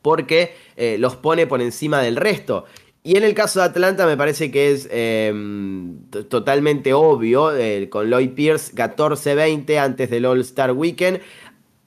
[0.00, 2.66] porque eh, los pone por encima del resto.
[3.02, 8.10] Y en el caso de Atlanta me parece que es em, totalmente obvio, eh, con
[8.10, 11.20] Lloyd Pierce 14-20 antes del All Star Weekend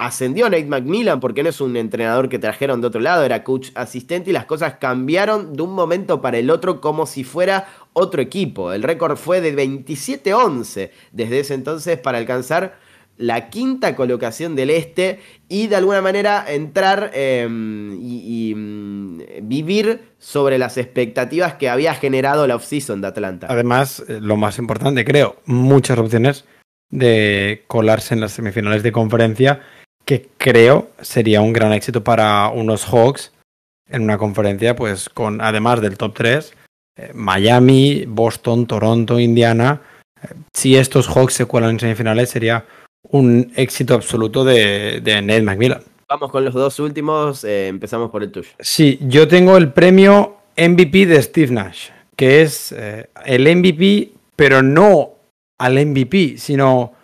[0.01, 3.69] ascendió Nate McMillan porque no es un entrenador que trajeron de otro lado, era coach
[3.75, 8.19] asistente y las cosas cambiaron de un momento para el otro como si fuera otro
[8.19, 8.73] equipo.
[8.73, 12.79] El récord fue de 27-11 desde ese entonces para alcanzar
[13.17, 20.57] la quinta colocación del este y de alguna manera entrar em, y, mm, vivir sobre
[20.57, 23.47] las expectativas que había generado la offseason de Atlanta.
[23.51, 26.45] Además, eh, lo más importante creo, muchas opciones
[26.89, 29.61] de colarse en las semifinales de conferencia
[30.11, 33.31] que creo sería un gran éxito para unos Hawks
[33.89, 36.53] en una conferencia, pues con además del top 3,
[36.97, 39.81] eh, Miami, Boston, Toronto, Indiana.
[40.21, 42.65] Eh, si estos Hawks se cuelan en semifinales, sería
[43.03, 45.81] un éxito absoluto de, de Ned McMillan.
[46.09, 48.49] Vamos con los dos últimos, eh, empezamos por el tuyo.
[48.59, 55.11] Sí, yo tengo el premio MVP de Steve Nash, que es el MVP, pero no
[55.57, 56.95] al MVP, sino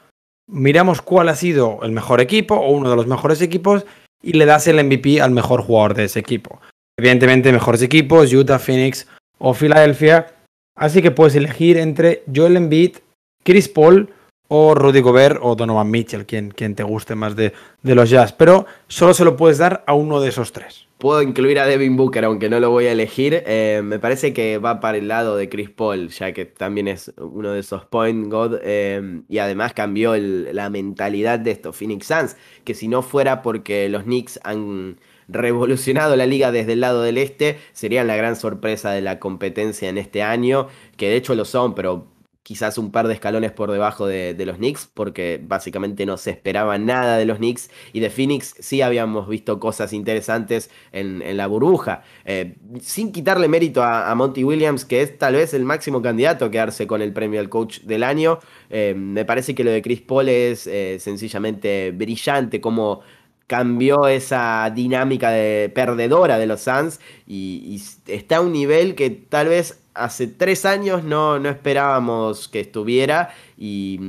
[0.48, 3.86] miramos cuál ha sido el mejor equipo o uno de los mejores equipos
[4.22, 6.60] y le das el MVP al mejor jugador de ese equipo.
[6.98, 9.08] Evidentemente, mejores equipos, Utah, Phoenix
[9.38, 10.34] o Filadelfia.
[10.76, 12.98] Así que puedes elegir entre Joel Embiid,
[13.44, 14.10] Chris Paul
[14.48, 18.34] o Rudy Gobert o Donovan Mitchell, quien, te guste más de, de los Jazz.
[18.34, 20.88] Pero solo se lo puedes dar a uno de esos tres.
[20.98, 23.44] Puedo incluir a Devin Booker, aunque no lo voy a elegir.
[23.46, 27.14] Eh, me parece que va para el lado de Chris Paul, ya que también es
[27.18, 28.58] uno de esos point god.
[28.64, 33.90] Eh, y además cambió la mentalidad de estos Phoenix Suns, que si no fuera porque
[33.90, 34.98] los Knicks han
[35.28, 39.90] revolucionado la liga desde el lado del este, serían la gran sorpresa de la competencia
[39.90, 42.08] en este año, que de hecho lo son, pero
[42.48, 46.78] quizás un par de escalones por debajo de, los Knicks, porque básicamente no se esperaba
[46.78, 52.04] nada de los Knicks y de Phoenix sí habíamos visto cosas interesantes en, la burbuja.
[52.24, 56.50] Eh, sin quitarle mérito a, Monty Williams, que es tal vez el máximo candidato a
[56.50, 58.40] quedarse con el premio al coach del año,
[58.70, 63.02] eh, me parece que lo de Chris Paul es eh, sencillamente brillante, como
[63.48, 69.48] cambió esa dinámica de perdedora de los Suns y, está a un nivel que tal
[69.48, 74.00] vez hace tres años no, no esperábamos que estuviera y,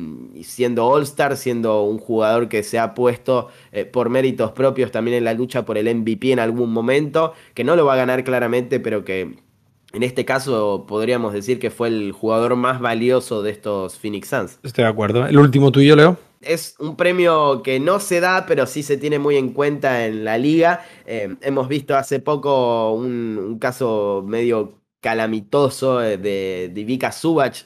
[0.45, 5.24] siendo All-Star, siendo un jugador que se ha puesto eh, por méritos propios también en
[5.24, 8.80] la lucha por el MVP en algún momento, que no lo va a ganar claramente,
[8.80, 9.39] pero que
[9.93, 14.59] en este caso podríamos decir que fue el jugador más valioso de estos Phoenix Suns.
[14.62, 15.26] Estoy de acuerdo.
[15.26, 16.18] ¿El último tuyo, Leo?
[16.41, 20.24] Es un premio que no se da, pero sí se tiene muy en cuenta en
[20.24, 20.84] la liga.
[21.07, 27.12] Eh, hemos visto hace poco un, caso medio calamitoso eh, de, de Vika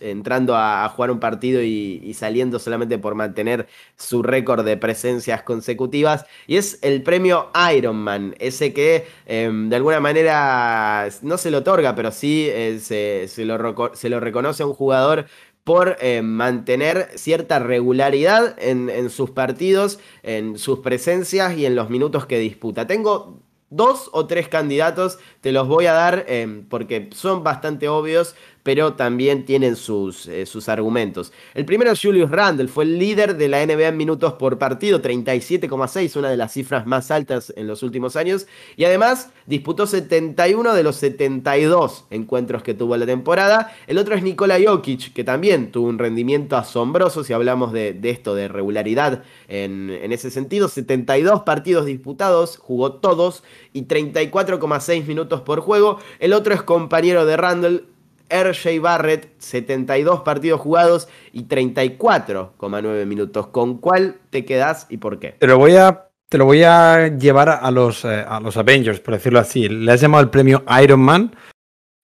[0.00, 6.26] entrando a, jugar un partido y, saliendo solamente por mantener su récord de presencias consecutivas.
[6.46, 11.94] Y es el premio Ironman, ese que em, de alguna manera no se lo otorga,
[11.94, 15.26] pero sí eh, se, lo, se, lo, reconoce a un jugador
[15.64, 22.26] por eh, mantener cierta regularidad en, sus partidos, en sus presencias y en los minutos
[22.26, 22.86] que disputa.
[22.86, 23.40] Tengo
[23.72, 28.94] dos o tres candidatos, te los voy a dar eh, porque son bastante obvios, pero
[28.94, 31.32] también tienen sus, eh, sus argumentos.
[31.54, 35.02] El primero es Julius Randle, fue el líder de la NBA en minutos por partido,
[35.02, 38.46] 37,6, una de las cifras más altas en los últimos años,
[38.76, 43.74] y además disputó 71 de los 72 encuentros que tuvo la temporada.
[43.86, 48.34] El otro es Nikola Jokic, que también tuvo un rendimiento asombroso, si hablamos de, esto,
[48.34, 53.42] de regularidad en, en ese sentido, 72 partidos disputados, jugó todos,
[53.72, 55.98] y 34,6 minutos por juego.
[56.20, 57.84] El otro es compañero de Randle,
[58.28, 63.48] RJ Barrett, 72 partidos jugados y 34,9 minutos.
[63.48, 65.32] ¿Con cuál te quedas y por qué?
[65.32, 69.68] Te lo voy a, llevar a los, eh, a los Avengers, por decirlo así.
[69.68, 71.36] Le has llamado el premio Iron Man,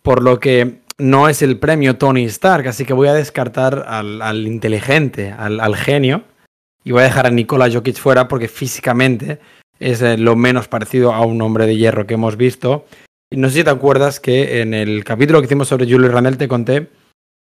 [0.03, 4.47] por lo que no es el premio Tony Stark, así que voy a descartar al,
[4.47, 6.25] inteligente, al, genio,
[6.85, 9.39] y voy a dejar a Nikola Jokic fuera porque físicamente
[9.79, 12.85] es eh, lo menos parecido a un hombre de hierro que hemos visto.
[13.31, 16.49] No sé si te acuerdas que en el capítulo que hicimos sobre Julio Randall te
[16.49, 16.89] conté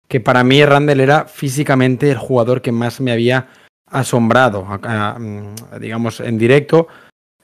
[0.08, 3.48] que para mí Randall era físicamente el jugador que más me había
[3.90, 6.88] asombrado, mm, digamos, en directo,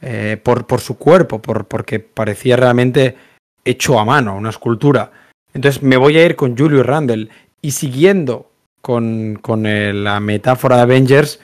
[0.00, 3.16] eh, por, su cuerpo, por, porque parecía realmente
[3.64, 5.10] hecho a mano, una escultura.
[5.52, 8.50] Entonces me voy a ir con Julio Randall y siguiendo
[8.80, 11.40] con, con eh, la metáfora de Avengers,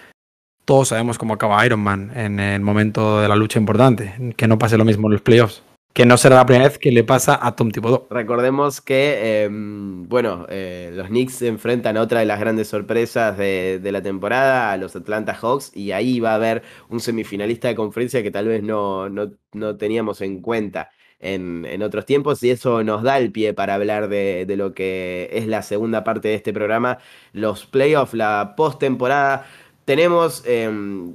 [0.64, 4.58] todos sabemos cómo acaba Iron Man en el momento de la lucha importante, que no
[4.58, 5.62] pase lo mismo en los playoffs
[5.96, 8.06] que no será la primera vez que le pasa a Tom Thibodeau.
[8.10, 13.38] Recordemos que, em, bueno, eh, los Knicks se enfrentan a otra de las grandes sorpresas
[13.38, 17.76] de, la temporada, a los Atlanta Hawks, y ahí va a haber un semifinalista de
[17.76, 20.90] conferencia que tal vez no, no, teníamos en cuenta.
[21.18, 24.74] En, en, otros tiempos y eso nos da el pie para hablar de, de lo
[24.74, 26.98] que es la segunda parte de este programa,
[27.32, 29.46] los playoffs, la postemporada.
[29.86, 31.14] Tenemos em,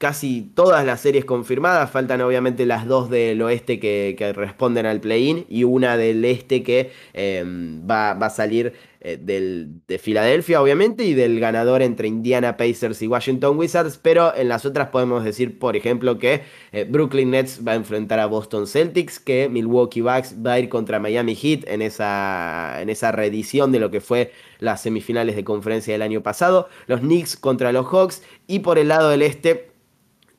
[0.00, 1.90] casi todas las series confirmadas.
[1.90, 6.90] Faltan obviamente las dos del oeste que, responden al play-in y una del este que
[7.12, 8.72] em, va, a salir
[9.02, 13.98] eh, del, de Filadelfia, obviamente, y del ganador entre Indiana Pacers y Washington Wizards.
[13.98, 18.20] Pero en las otras podemos decir, por ejemplo, que eh, Brooklyn Nets va a enfrentar
[18.20, 22.88] a Boston Celtics, que Milwaukee Bucks va a ir contra Miami Heat en esa, en
[22.88, 26.70] esa reedición de lo que fue las semifinales de conferencia del año pasado.
[26.86, 28.22] Los Knicks contra los Hawks.
[28.46, 29.69] Y por el lado del este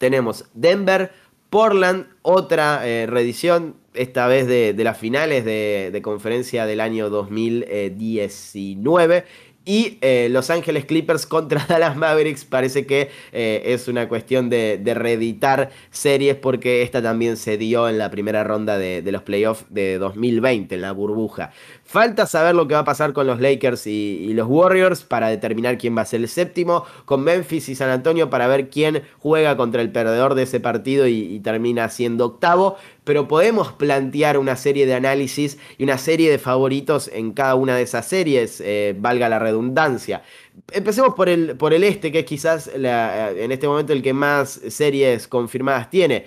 [0.02, 1.12] tenemos Denver,
[1.52, 9.26] Portland, otra eh, reedición, esta vez de, las finales de, de, conferencia del año 2019.
[9.64, 14.82] Y eh, Los Ángeles Clippers contra Dallas Mavericks parece que eh, es una cuestión de,
[14.96, 20.00] reeditar series porque esta también se dio en la primera ronda de, los playoffs de
[20.00, 21.52] 2020, en la burbuja.
[21.84, 25.78] Falta saber lo que va a pasar con los Lakers y, los Warriors para determinar
[25.78, 29.58] quién va a ser el séptimo, con Memphis y San Antonio para ver quién juega
[29.58, 32.78] contra el perdedor de ese partido y termina siendo octavo
[33.12, 37.76] pero podemos plantear una serie de análisis y una serie de favoritos en cada una
[37.76, 40.24] de esas series, eh, valga la redundancia.
[40.72, 44.62] Empecemos por el, por el este, que es quizás en este momento el que más
[44.70, 46.26] series confirmadas tiene.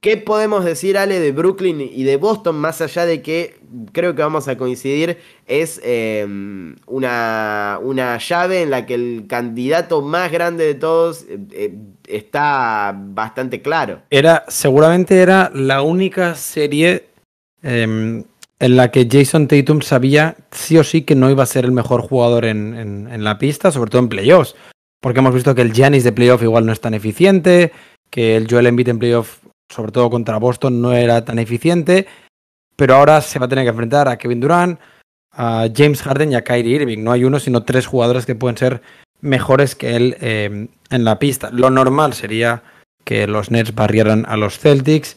[0.00, 3.56] ¿Qué podemos decir, Ale, de Brooklyn y de Boston, más allá de que
[3.92, 10.00] creo que vamos a coincidir, es em, una, una, llave en la que el candidato
[10.00, 11.74] más grande de todos eh, eh,
[12.08, 14.00] está bastante claro?
[14.08, 17.04] Era, seguramente era la única serie
[17.62, 18.24] em,
[18.58, 21.72] en la que Jason Tatum sabía sí o sí que no iba a ser el
[21.72, 24.56] mejor jugador en, en la pista, sobre todo en playoffs.
[25.02, 27.72] Porque hemos visto que el Giannis de playoff igual no es tan eficiente,
[28.08, 29.38] que el Joel Embiid en playoff
[29.70, 32.06] sobre todo contra Boston, no era tan eficiente.
[32.76, 34.80] Pero ahora se va a tener que enfrentar a Kevin Durant,
[35.32, 37.02] a James Harden y a Kyrie Irving.
[37.02, 38.82] No hay uno, sino tres jugadores que pueden ser
[39.20, 41.50] mejores que él eh, en la pista.
[41.52, 42.62] Lo normal sería
[43.04, 45.16] que los Nets barrieran a los Celtics.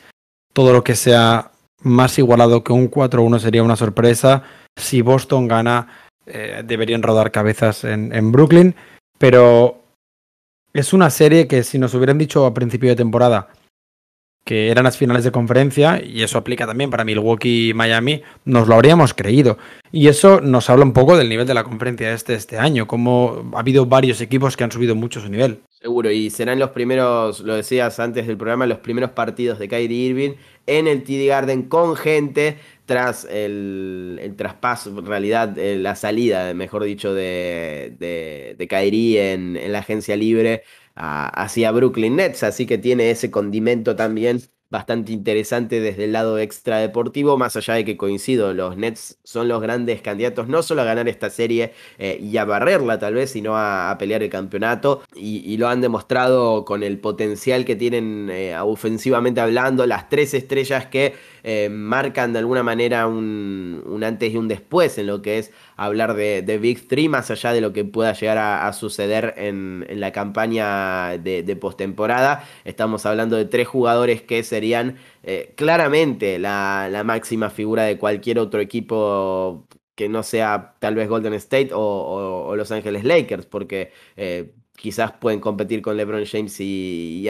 [0.53, 1.51] Todo lo que sea
[1.81, 4.43] más igualado que un 4-1 sería una sorpresa.
[4.75, 5.87] Si Boston gana,
[6.25, 8.75] eh, deberían rodar cabezas en, en Brooklyn.
[9.17, 9.81] Pero
[10.73, 13.47] es una serie que si nos hubieran dicho a principio de temporada
[14.43, 18.67] que eran las finales de conferencia, y eso aplica también para Milwaukee y Miami, nos
[18.67, 19.57] lo habríamos creído.
[19.91, 23.51] Y eso nos habla un poco del nivel de la conferencia este este año, como
[23.53, 25.59] ha habido varios equipos que han subido mucho su nivel.
[25.69, 30.09] Seguro, y serán los primeros, lo decías antes del programa, los primeros partidos de Kyrie
[30.09, 30.31] Irving
[30.65, 36.83] en el TD Garden con gente tras el, traspaso, en realidad eh, la salida, mejor
[36.83, 40.63] dicho, de, de, Kyrie en la agencia libre
[40.95, 44.41] hacia Brooklyn Nets, así que tiene ese condimento también
[44.73, 49.61] bastante interesante desde el lado extradeportivo, más allá de que coincido, los Nets son los
[49.61, 53.55] grandes candidatos no solo a ganar esta serie eh, y a barrerla tal vez, sino
[53.55, 59.39] a, pelear el campeonato y, lo han demostrado con el potencial que tienen eh, ofensivamente
[59.39, 61.13] hablando, las tres estrellas que
[61.43, 66.15] eh, marcan de alguna manera un, antes y un después en lo que es hablar
[66.15, 71.17] de, Big Three, más allá de lo que pueda llegar a, suceder en, la campaña
[71.17, 72.43] de, de postemporada.
[72.65, 78.59] Estamos hablando de tres jugadores que serían eh, claramente la, máxima figura de cualquier otro
[78.59, 84.53] equipo que no sea tal vez Golden State o, Los Ángeles Lakers, porque eh,
[84.83, 87.25] quizás pueden competir con LeBron James y,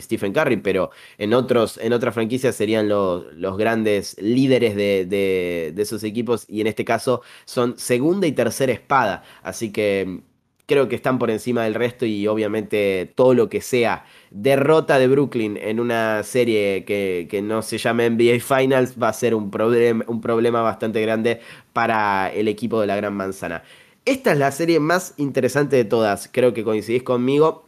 [0.00, 6.46] Stephen Curry, pero en, otros, en otras franquicias serían los, grandes líderes de, esos equipos
[6.48, 9.22] y en este caso son segunda y tercera espada.
[9.44, 10.22] Así que
[10.66, 15.06] creo que están por encima del resto y obviamente todo lo que sea derrota de
[15.06, 20.62] Brooklyn en una serie que, no se llame NBA Finals va a ser un problema
[20.62, 21.40] bastante grande
[21.72, 23.62] para el equipo de la Gran Manzana.
[24.08, 27.66] Esta es la serie más interesante de todas, creo que coincidís conmigo,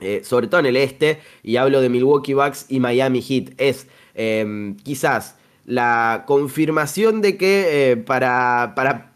[0.00, 3.50] eh, sobre todo en el este, y hablo de Milwaukee Bucks y Miami Heat.
[3.58, 9.12] Es em, quizás la confirmación de que eh, para, para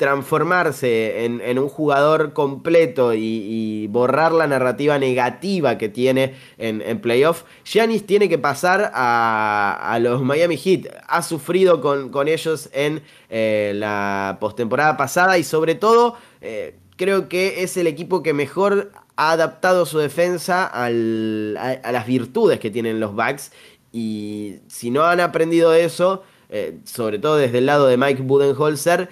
[0.00, 7.42] transformarse en, un jugador completo y, borrar la narrativa negativa que tiene en, en playoff,
[7.66, 10.86] Giannis tiene que pasar a, los Miami Heat.
[11.06, 17.62] Ha sufrido con, ellos en eh, la postemporada pasada y sobre todo eh, creo que
[17.62, 23.14] es el equipo que mejor ha adaptado su defensa a, las virtudes que tienen los
[23.14, 23.52] Bucks
[23.92, 29.10] y si no han aprendido eso, eh, sobre todo desde el lado de Mike Budenholzer,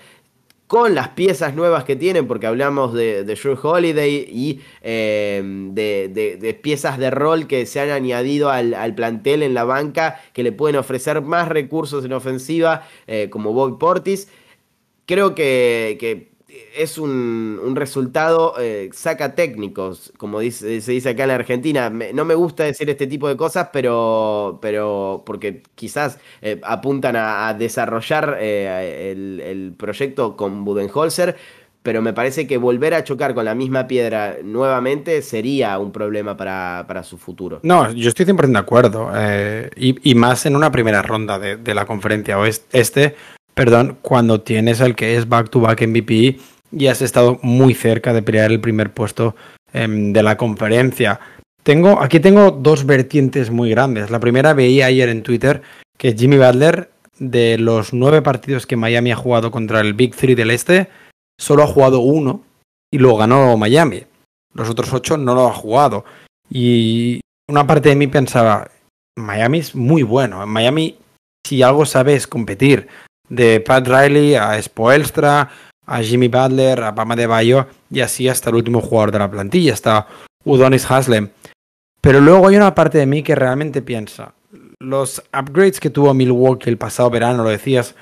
[0.69, 5.43] con las piezas nuevas que tienen, porque hablamos de, de Drew Holiday y eh,
[5.73, 10.53] de, piezas de rol que se han añadido al, plantel en la banca, que le
[10.53, 14.29] pueden ofrecer más recursos en ofensiva, eh, como Bobby Portis.
[15.07, 21.35] Creo que es un, resultado eh, saca técnicos, como dice, se dice acá en la
[21.35, 21.91] Argentina.
[21.91, 27.55] no me gusta decir este tipo de cosas, pero, pero porque quizás eh, apuntan a,
[27.55, 31.37] desarrollar eh, el, proyecto con Budenholzer,
[31.83, 36.37] pero me parece que volver a chocar con la misma piedra nuevamente sería un problema
[36.37, 37.61] para, su futuro.
[37.63, 39.11] No, yo estoy 100% de acuerdo,
[39.77, 43.15] y, más en una primera ronda de, de la conferencia oeste, este,
[43.59, 46.39] perdón, cuando tienes al que es back-to-back MVP
[46.71, 49.35] y has estado muy cerca de pelear el primer puesto
[49.73, 51.19] em, de la conferencia.
[51.65, 54.11] Tengo, aquí tengo dos vertientes muy grandes.
[54.11, 55.63] La primera veía ayer en Twitter
[55.97, 60.37] que Jimmy Butler, de los nueve partidos que Miami ha jugado contra el Big Three
[60.37, 60.89] del Este,
[61.37, 62.45] solo ha jugado uno
[62.93, 64.05] y lo ganó Miami.
[64.55, 66.05] Los otros ocho no lo ha jugado.
[66.49, 68.71] Y una parte de mí pensaba,
[69.17, 70.45] Miami es muy bueno.
[70.45, 70.97] En Miami,
[71.45, 72.87] si algo sabe es competir
[73.29, 75.51] de Pat Riley a Spoelstra,
[75.87, 79.31] a Jimmy Butler, a Pama de Bayo y así hasta el último jugador de la
[79.31, 80.07] plantilla, hasta
[80.45, 81.31] Udonis Haslem.
[82.01, 84.35] Pero luego hay una parte de mí que realmente piensa,
[84.79, 87.95] los upgrades que tuvo Milwaukee el pasado verano, lo decías,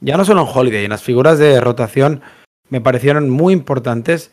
[0.00, 2.22] ya no solo en Holiday, en las figuras de rotación
[2.70, 4.30] me parecieron muy importantes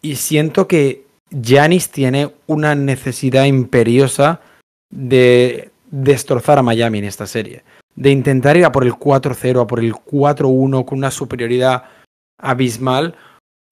[0.00, 4.40] y siento que Giannis tiene una necesidad imperiosa
[4.90, 7.64] de destrozar a Miami en esta serie,
[7.96, 11.84] de intentar ir a por el 4-0, a por el 4-1 con una superioridad
[12.38, 13.16] abismal,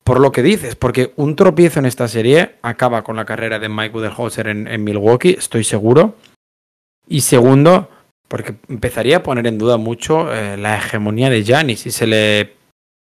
[0.02, 3.68] por lo que dices, porque un tropiezo en esta serie acaba con la carrera de
[3.68, 6.16] Mike Budenholzer en, Milwaukee, estoy seguro.
[7.06, 7.90] Y segundo,
[8.28, 12.56] porque empezaría a poner en duda mucho eh, la hegemonía de Giannis y se le,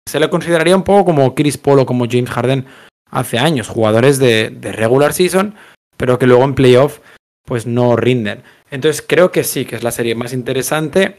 [0.08, 2.66] se le consideraría un poco como Chris Paul o como James Harden
[3.10, 5.54] hace años, jugadores de, de regular season,
[5.96, 7.00] pero que luego en playoff
[7.44, 8.42] pues no rinden.
[8.70, 11.16] Entonces creo que sí, que es la serie más interesante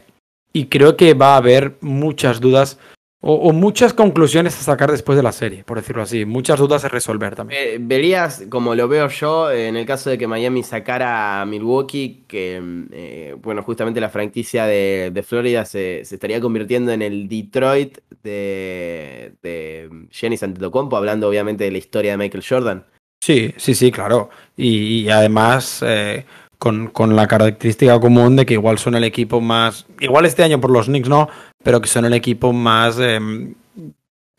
[0.52, 2.78] y creo que va a haber muchas dudas
[3.22, 6.24] o, o, muchas conclusiones a sacar después de la serie, por decirlo así.
[6.24, 7.60] Muchas dudas a resolver también.
[7.62, 12.24] Eh, verías, como lo veo yo, en el caso de que Miami sacara a Milwaukee,
[12.26, 17.28] que, eh, bueno, justamente la franquicia de, de Florida se, se, estaría convirtiendo en el
[17.28, 22.86] Detroit de, de Giannis Antetokounmpo, hablando obviamente de la historia de Michael Jordan.
[23.22, 24.30] Sí, sí, sí, claro.
[24.56, 26.24] Y, y además, eh,
[26.60, 29.86] con, con, la característica común de que igual son el equipo más.
[29.98, 31.28] Igual este año por los Knicks no,
[31.64, 33.18] pero que son el equipo más eh,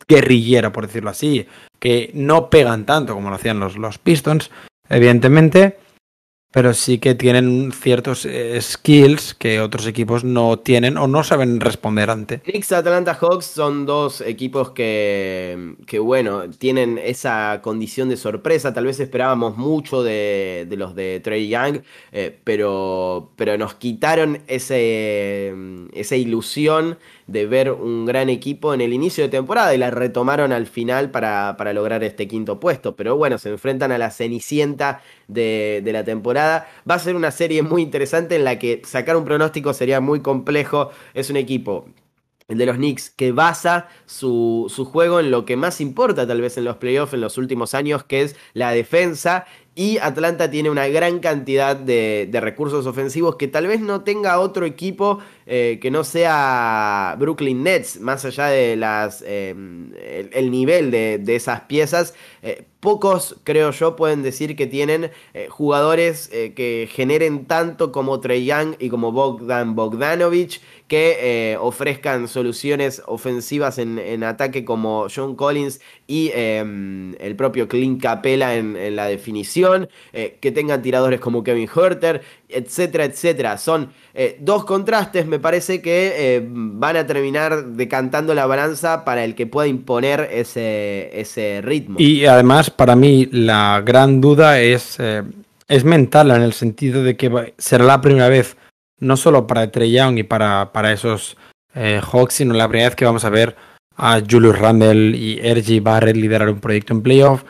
[0.06, 1.46] guerrillero, por decirlo así.
[1.80, 4.52] Que no pegan tanto como lo hacían los, los Pistons,
[4.88, 5.78] evidentemente.
[6.52, 11.60] Pero sí que tienen ciertos eh, skills que otros equipos no tienen o no saben
[11.60, 12.40] responder ante.
[12.40, 18.74] Knicks Atlanta Hawks son dos equipos que, que, bueno, tienen esa condición de sorpresa.
[18.74, 21.80] Tal vez esperábamos mucho de, de los de Trey Young,
[22.12, 25.54] eh, pero, pero nos quitaron ese,
[25.94, 30.52] esa ilusión de ver un gran equipo en el inicio de temporada y la retomaron
[30.52, 32.96] al final para, para lograr este quinto puesto.
[32.96, 36.68] Pero bueno, se enfrentan a la cenicienta de, de, la temporada.
[36.88, 40.20] Va a ser una serie muy interesante en la que sacar un pronóstico sería muy
[40.20, 40.90] complejo.
[41.14, 41.86] Es un equipo
[42.48, 46.40] el de los Knicks, que basa su, su, juego en lo que más importa tal
[46.40, 49.46] vez en los playoffs en los últimos años, que es la defensa.
[49.74, 54.66] Y Atlanta tiene una gran cantidad de, recursos ofensivos que tal vez no tenga otro
[54.66, 60.90] equipo eh, que no sea Brooklyn Nets, más allá de las eh, el, el, nivel
[60.90, 62.14] de, esas piezas.
[62.42, 65.10] Eh, pocos, creo yo, pueden decir que tienen
[65.48, 73.78] jugadores que generen tanto como Trey Young y como Bogdan Bogdanovich, que ofrezcan soluciones ofensivas
[73.78, 79.61] en, ataque como John Collins y el propio Clint Capella en la definición,
[80.12, 83.58] que tengan tiradores como Kevin Herter, etcétera, etcétera.
[83.58, 83.92] Son
[84.40, 89.68] dos contrastes, me parece que van a terminar decantando la balanza para el que pueda
[89.68, 91.96] imponer ese, ese ritmo.
[91.98, 95.22] Y además, para mí la gran duda es, eh,
[95.68, 98.56] es mental en el sentido de que será la primera vez,
[98.98, 101.36] no solo para Trey Young y para, para esos
[101.74, 103.56] eh, Hawks, sino la primera vez que vamos a ver
[103.96, 105.82] a Julius Randle y R.G.
[105.82, 107.44] Barrett liderar un proyecto en playoff.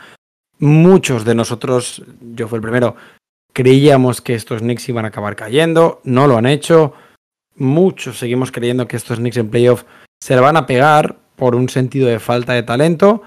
[0.62, 2.94] Muchos de nosotros, yo fui el primero,
[3.52, 6.94] creíamos que estos Knicks iban a acabar cayendo, no lo han hecho.
[7.56, 9.84] Muchos seguimos creyendo que estos Knicks en playoff
[10.22, 13.22] se le van a pegar por un sentido de falta de talento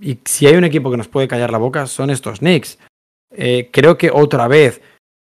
[0.00, 2.78] y si hay un equipo que nos puede callar la boca, son estos Knicks.
[3.32, 4.80] Eh, creo que otra vez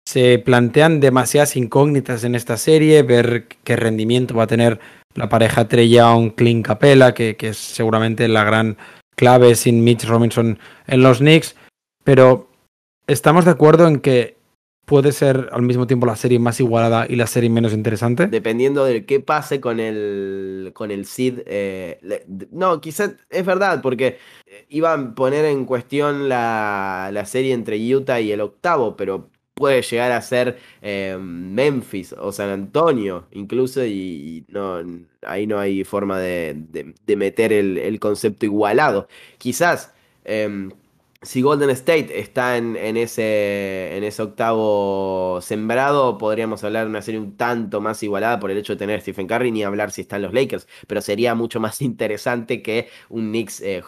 [0.07, 4.79] se plantean demasiadas incógnitas en esta serie, ver qué rendimiento va a tener
[5.15, 8.77] la pareja Trey Young, Clint Capella, que, es seguramente la gran
[9.15, 11.55] clave sin Mitch Robinson en los Knicks,
[12.03, 12.49] pero
[13.07, 14.37] estamos de acuerdo en que
[14.85, 18.27] puede ser al mismo tiempo la serie más igualada y la serie menos interesante?
[18.27, 21.39] Dependiendo de qué pase con el, con el Sid.
[21.45, 24.17] Eh, no, quizás es verdad, porque
[24.67, 29.29] iban a poner en cuestión la, la, serie entre Utah y el octavo, pero
[29.61, 34.81] puede llegar a ser eh, Memphis o San Antonio, incluso, y, no,
[35.21, 36.55] ahí no hay forma de,
[37.05, 39.07] de, meter el, concepto igualado.
[39.37, 39.93] Quizás.
[40.25, 40.69] Eh,
[41.23, 47.01] si Golden State está en, en, ese, en ese octavo sembrado, podríamos hablar de una
[47.03, 49.91] serie un tanto más igualada por el hecho de tener a Stephen Curry, ni hablar
[49.91, 53.81] si están los Lakers, pero sería mucho más interesante que un Knicks eh.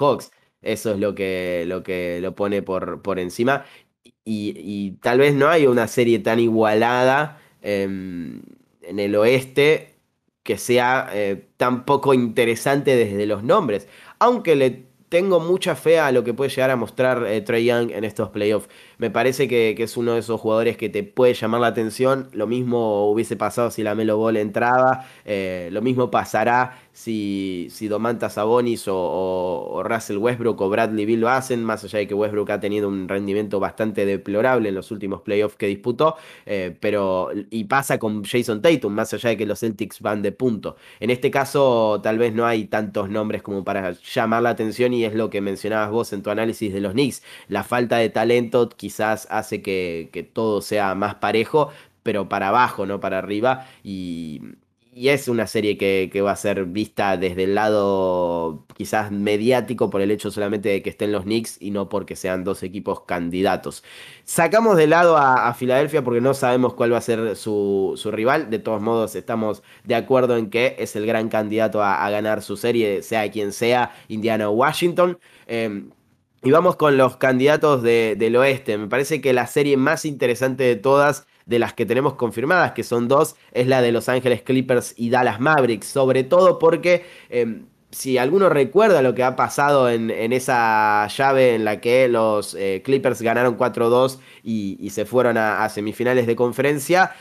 [0.61, 3.65] Eso es lo que lo, que lo pone por, por encima.
[4.25, 9.95] Y, tal vez no hay una serie tan igualada eh, en el oeste
[10.43, 13.87] que sea eh, tan poco interesante desde los nombres.
[14.19, 17.91] Aunque le tengo mucha fe a lo que puede llegar a mostrar eh, Trey Young
[17.91, 18.67] en estos playoffs.
[18.97, 22.29] Me parece que, es uno de esos jugadores que te puede llamar la atención.
[22.33, 25.05] Lo mismo hubiese pasado si la Melo Ball entraba.
[25.25, 31.29] Eh, lo mismo pasará si, si Domantas Sabonis o, Russell Westbrook o Bradley Bill lo
[31.29, 31.63] hacen.
[31.63, 35.55] Más allá de que Westbrook ha tenido un rendimiento bastante deplorable en los últimos playoffs
[35.55, 36.15] que disputó.
[36.45, 40.31] Eh, pero, y pasa con Jason Tatum, más allá de que los Celtics van de
[40.31, 40.75] punto.
[40.99, 44.93] En este caso, tal vez no hay tantos nombres como para llamar la atención.
[44.93, 47.23] Y es lo que mencionabas vos en tu análisis de los Knicks.
[47.47, 48.61] La falta de talento
[48.99, 51.69] hace que, todo sea más parejo,
[52.03, 53.67] pero para abajo, no para arriba.
[53.83, 54.41] Y,
[54.95, 60.11] es una serie que, va a ser vista desde el lado quizás mediático por el
[60.11, 63.83] hecho solamente de que estén los Knicks y no porque sean dos equipos candidatos.
[64.23, 68.51] Sacamos de lado a, Filadelfia porque no sabemos cuál va a ser su, rival.
[68.51, 72.55] De todos modos, estamos de acuerdo en que es el gran candidato a, ganar su
[72.55, 75.17] serie, sea quien sea, Indiana o Washington.
[75.47, 75.85] Eh,
[76.43, 78.77] y vamos con los candidatos de, del oeste.
[78.77, 82.83] Me parece que la serie más interesante de todas de las que tenemos confirmadas, que
[82.83, 87.63] son dos, es la de Los Ángeles Clippers y Dallas Mavericks, sobre todo porque eh,
[87.91, 92.55] si alguno recuerda lo que ha pasado en, en esa llave en la que los
[92.55, 97.11] eh, Clippers ganaron 4-2 y, y, se fueron a, a, semifinales de conferencia,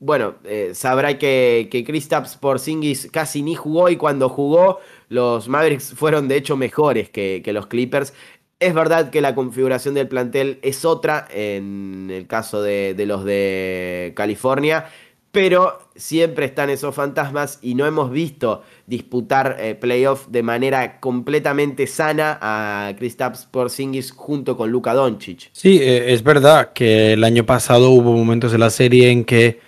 [0.00, 4.78] bueno, eh, sabrá que, que Kristaps Porzingis casi ni jugó y cuando jugó
[5.10, 8.14] los Mavericks fueron de hecho mejores que, que los Clippers.
[8.60, 14.12] Es verdad que la configuración del plantel es otra en el caso de, los de
[14.14, 14.84] California,
[15.32, 21.86] pero siempre están esos fantasmas y no hemos visto disputar eh, playoff de manera completamente
[21.86, 25.48] sana a Kristaps Porzingis junto con Luka Doncic.
[25.52, 29.58] Sí, eh, es verdad que el año pasado hubo momentos de la serie en que,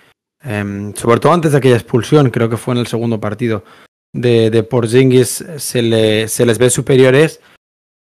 [0.43, 3.63] eh, sobre todo antes de aquella expulsión, creo que fue en el segundo partido
[4.13, 7.41] de, de Porzingis, se, le, se les ve superiores,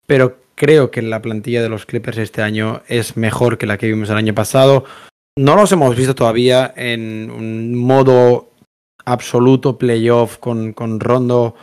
[0.07, 3.89] pero Creo que la plantilla de los Clippers este año es mejor que la que
[3.89, 4.85] vimos el año pasado.
[5.37, 8.51] No los hemos visto todavía en un modo
[9.05, 11.57] absoluto playoff con, con Rondo,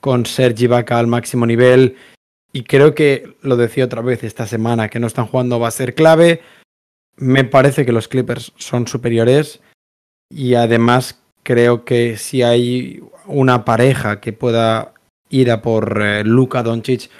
[0.00, 1.96] con Sergi Vaca al máximo nivel.
[2.52, 5.72] Y creo que, lo decía otra vez esta semana, que no están jugando va a
[5.72, 6.40] ser clave.
[7.16, 9.60] Me parece que los Clippers son superiores.
[10.30, 14.94] Y además creo que si hay una pareja que pueda
[15.28, 17.10] ir a por eh, Luka Doncic,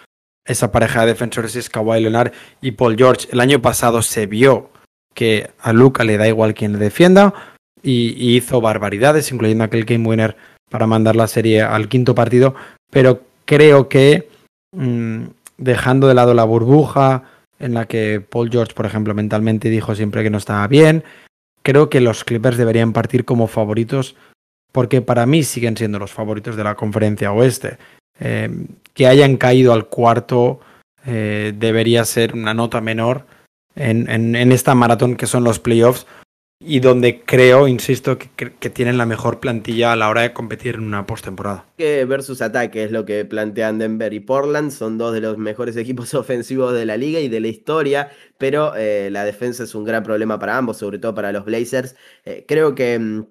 [0.49, 3.29] esa pareja de defensores es Kawhi Leonard y Paul George.
[3.31, 4.71] El año pasado se vio
[5.15, 7.35] que a Luca le da igual quien le defienda
[7.83, 10.37] y, hizo barbaridades, incluyendo aquel game winner
[10.71, 12.55] para mandar la serie al quinto partido.
[12.91, 14.29] Pero creo que
[14.73, 15.25] mmm,
[15.59, 17.25] dejando de lado la burbuja
[17.59, 21.05] en la que Paul George, por ejemplo, mentalmente dijo siempre que no estaba bien,
[21.63, 24.17] creo que los Clippers deberían partir como favoritos
[24.73, 27.79] porque para mí siguen siendo los favoritos de la conferencia oeste.
[28.21, 28.51] Eh,
[28.95, 30.61] que hayan caído al cuarto
[31.07, 33.25] eh, debería ser una nota menor
[33.77, 36.05] en, esta maratón que son los playoffs
[36.61, 40.83] y donde creo, insisto, que, tienen la mejor plantilla a la hora de competir en
[40.83, 41.65] una postemporada.
[41.79, 46.13] Versus ataque es lo que plantean Denver y Portland, son dos de los mejores equipos
[46.15, 50.03] ofensivos de la liga y de la historia, pero eh, la defensa es un gran
[50.03, 51.95] problema para ambos, sobre todo para los Blazers.
[52.49, 53.27] Creo que mm,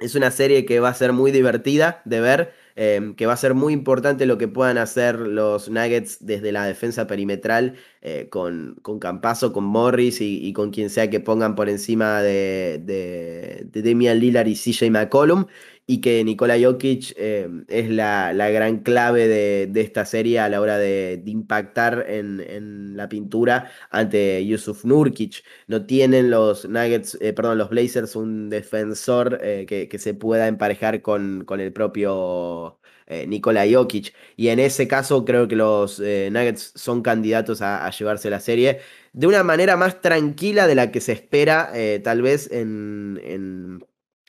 [0.00, 2.52] es una serie que va a ser muy divertida de ver.
[2.76, 6.64] Eh, que va a ser muy importante lo que puedan hacer los Nuggets desde la
[6.64, 11.68] defensa perimetral eh, con, con con Morris y, y, con quien sea que pongan por
[11.68, 15.46] encima de, de, de Damian Lillard y CJ McCollum
[15.90, 20.48] y que Nikola Jokic eh, es la, la, gran clave de, de, esta serie a
[20.48, 25.42] la hora de, impactar en, en, la pintura ante Yusuf Nurkic.
[25.66, 30.46] No tienen los Nuggets, eh, perdón, los Blazers un defensor eh, que, que, se pueda
[30.46, 32.78] emparejar con, con el propio
[33.26, 34.14] Nikola Jokic.
[34.36, 38.78] Y en ese caso creo que los Nuggets son candidatos a, llevarse la serie
[39.12, 41.72] de una manera más tranquila de la que se espera
[42.04, 43.80] tal vez en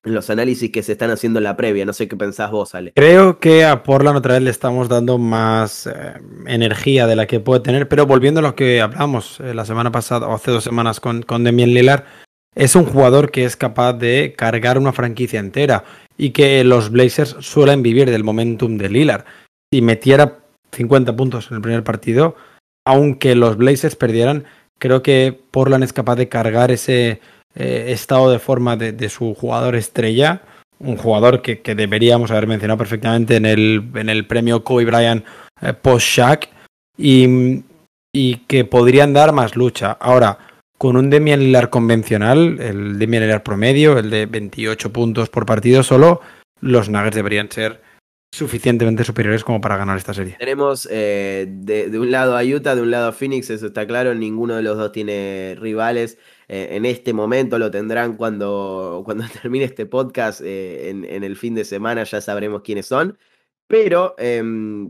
[0.03, 1.85] los análisis que se están haciendo en la previa.
[1.85, 2.93] No sé qué pensás vos, Ale.
[2.95, 6.13] Creo que a Portland otra vez le estamos dando más eh,
[6.47, 9.91] energía de la que puede tener, pero volviendo a lo que hablamos eh, la semana
[9.91, 12.03] pasada o hace dos semanas con, con Demian Lillard,
[12.55, 15.83] es un jugador que es capaz de cargar una franquicia entera
[16.17, 19.25] y que los Blazers suelen vivir del momentum de Lillard.
[19.73, 20.39] Si metiera
[20.71, 22.35] 50 puntos en el primer partido,
[22.85, 24.45] aunque los Blazers perdieran,
[24.79, 27.21] creo que Portland es capaz de cargar ese
[27.55, 30.41] eh, estado de forma de, su jugador estrella,
[30.79, 35.25] un jugador que, que, deberíamos haber mencionado perfectamente en el, en el premio Kobe Bryant
[35.61, 36.49] eh, post-Shaq
[36.97, 37.63] y,
[38.13, 39.91] y, que podrían dar más lucha.
[39.99, 40.37] Ahora,
[40.77, 45.83] con un Demian Lillard convencional, el Demian Lillard promedio, el de 28 puntos por partido
[45.83, 46.21] solo,
[46.61, 47.81] los Nuggets deberían ser
[48.33, 50.37] suficientemente superiores como para ganar esta serie.
[50.39, 53.85] Tenemos eh, de, de, un lado a Utah, de un lado a Phoenix, eso está
[53.85, 56.17] claro, ninguno de los dos tiene rivales
[56.53, 61.55] eh, en este momento, lo tendrán cuando, cuando termine este podcast eh, en, el fin
[61.55, 63.17] de semana, ya sabremos quiénes son.
[63.67, 64.43] Pero eh,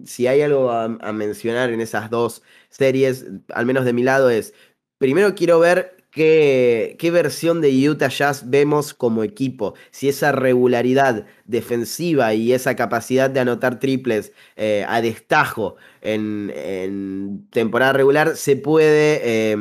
[0.05, 4.55] si hay algo a, mencionar en esas dos series, al menos de mi lado, es,
[4.97, 9.73] primero quiero ver qué, versión de Utah Jazz vemos como equipo.
[9.91, 17.93] Si esa regularidad defensiva y esa capacidad de anotar triples eh, a destajo en, temporada
[17.93, 19.57] regular se puede eh,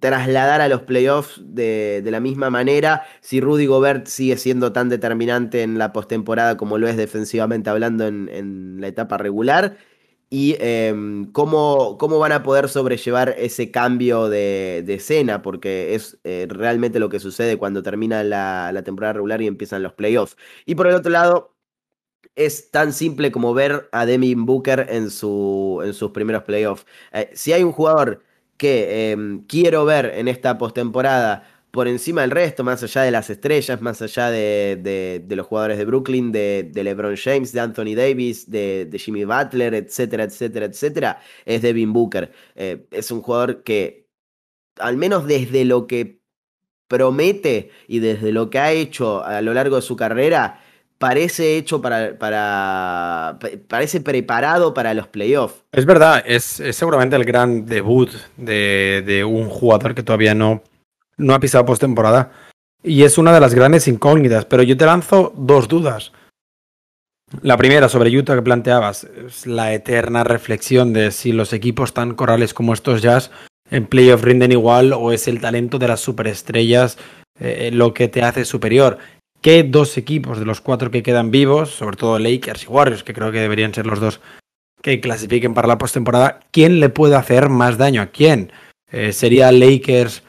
[0.00, 3.02] trasladar a los playoffs de, la misma manera.
[3.20, 8.06] Si Rudy Gobert sigue siendo tan determinante en la postemporada como lo es defensivamente hablando
[8.06, 9.76] en la etapa regular
[10.30, 10.94] y eh,
[11.32, 17.08] cómo, cómo, van a poder sobrellevar ese cambio de, escena, porque es eh, realmente lo
[17.08, 20.36] que sucede cuando termina la, temporada regular y empiezan los playoffs.
[20.66, 21.56] Y por el otro lado,
[22.36, 26.86] es tan simple como ver a Devin Booker en, su, en sus primeros playoffs.
[27.12, 28.22] Eh, si hay un jugador
[28.56, 33.30] que em, quiero ver en esta postemporada por encima del resto, más allá de las
[33.30, 37.94] estrellas, más allá de, de, los jugadores de Brooklyn, de, de, LeBron James, de Anthony
[37.94, 42.32] Davis, de, Jimmy Butler, etcétera, etcétera, etcétera, es Devin Booker.
[42.56, 44.08] Eh, es un jugador que,
[44.78, 46.20] al menos desde lo que
[46.88, 50.60] promete y desde lo que ha hecho a lo largo de su carrera,
[50.98, 55.62] parece hecho para, para parece preparado para los playoffs.
[55.72, 60.62] Es verdad, es, es seguramente el gran debut de, de un jugador que todavía no
[61.20, 62.32] no ha pisado postemporada.
[62.82, 66.12] Y es una de las grandes incógnitas, pero yo te lanzo dos dudas.
[67.42, 72.14] La primera sobre Utah que planteabas es la eterna reflexión de si los equipos tan
[72.14, 73.30] corrales como estos Jazz
[73.70, 76.98] en playoff rinden igual o es el talento de las superestrellas
[77.38, 78.98] eh, lo que te hace superior.
[79.40, 83.14] ¿Qué dos equipos de los cuatro que quedan vivos, sobre todo Lakers y Warriors, que
[83.14, 84.20] creo que deberían ser los dos
[84.82, 88.52] que clasifiquen para la postemporada, quién le puede hacer más daño a quién?
[88.90, 90.24] Eh, ¿Sería Lakers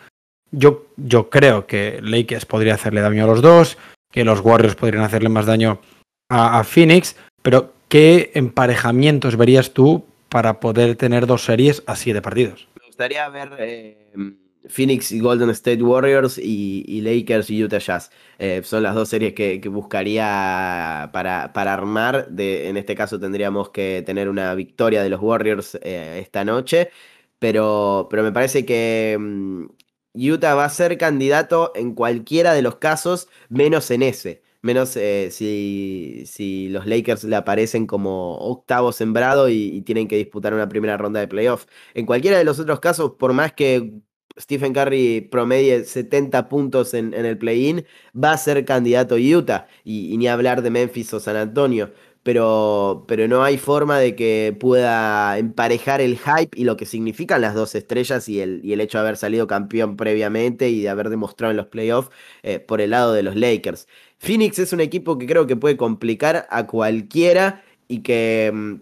[0.52, 3.78] yo, yo creo que Lakers podría hacerle daño a los dos,
[4.12, 5.80] que los Warriors podrían hacerle más daño
[6.30, 12.22] a, a Phoenix, pero ¿qué emparejamientos verías tú para poder tener dos series así de
[12.22, 12.68] partidos?
[12.80, 14.12] Me gustaría ver eh,
[14.68, 18.12] Phoenix y Golden State Warriors y, y Lakers y Utah Jazz.
[18.38, 22.28] Eh, son las dos series que, que buscaría para, para, armar.
[22.30, 26.90] De, en este caso tendríamos que tener una victoria de los Warriors eh, esta noche.
[27.40, 29.66] Pero, pero me parece que, mm,
[30.14, 34.42] Utah va a ser candidato en cualquiera de los casos, menos en ese.
[34.62, 40.54] Menos eh, si, si, los Lakers le aparecen como octavo sembrado y, tienen que disputar
[40.54, 41.66] una primera ronda de playoff.
[41.96, 43.92] En cualquiera de los otros casos, por más que
[44.40, 47.86] Stephen Curry promedie 70 puntos en, el play-in,
[48.16, 49.68] va a ser candidato Utah.
[49.84, 51.92] Y ni hablar de Memphis o San Antonio
[52.24, 57.42] pero, pero no hay forma de que pueda emparejar el hype y lo que significan
[57.42, 60.90] las dos estrellas y el, y el hecho de haber salido campeón previamente y de
[60.90, 62.12] haber demostrado en los playoffs
[62.44, 63.88] eh, por el lado de los Lakers.
[64.20, 68.76] Phoenix es un equipo que creo que puede complicar a cualquiera y que mm,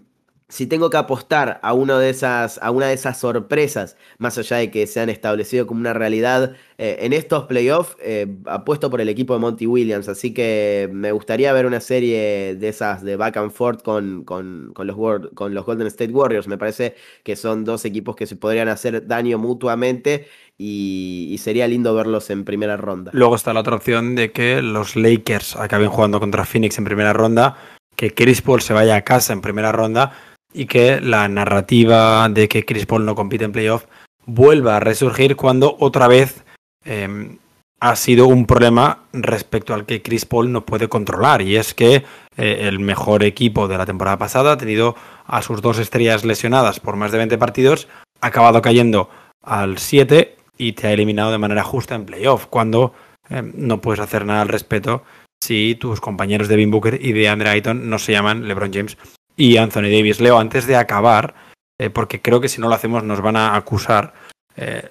[0.50, 4.58] si tengo que apostar a, uno de esas, a una de esas sorpresas, más allá
[4.58, 9.00] de que se han establecido como una realidad eh, en estos playoffs, eh, apuesto por
[9.00, 10.10] el equipo de Monty Williams.
[10.10, 14.72] Así que me gustaría ver una serie de esas de back and forth con, con,
[14.74, 16.48] con, los, Golden State Warriors.
[16.48, 20.28] Me parece que son dos equipos que se podrían hacer daño mutuamente
[20.58, 23.12] y, y, sería lindo verlos en primera ronda.
[23.14, 27.14] Luego está la otra opción de que los Lakers acaben jugando contra Phoenix en primera
[27.14, 27.56] ronda,
[27.96, 30.12] que Chris Paul se vaya a casa en primera ronda
[30.54, 33.86] y que la narrativa de que Chris Paul no compite en playoff
[34.26, 36.44] vuelva a resurgir cuando otra vez
[36.86, 37.38] eh,
[37.80, 41.42] ha sido un problema respecto al que Chris Paul no puede controlar.
[41.42, 42.04] Y es que
[42.38, 44.96] eh, el mejor equipo de la temporada pasada ha tenido
[45.26, 47.88] a sus dos estrellas lesionadas por más de 20 partidos,
[48.22, 49.10] ha acabado cayendo
[49.44, 52.94] al 7 y te ha eliminado de manera justa en playoff cuando
[53.30, 55.04] eh, no puedes hacer nada al respecto
[55.42, 58.98] si tus compañeros de Devin Booker y de Andre Ayton no se llaman LeBron James
[59.40, 60.20] y Anthony Davis.
[60.20, 61.34] Leo, antes de acabar,
[61.80, 64.14] eh, porque creo que si no lo hacemos nos van a acusar,
[64.58, 64.90] eh,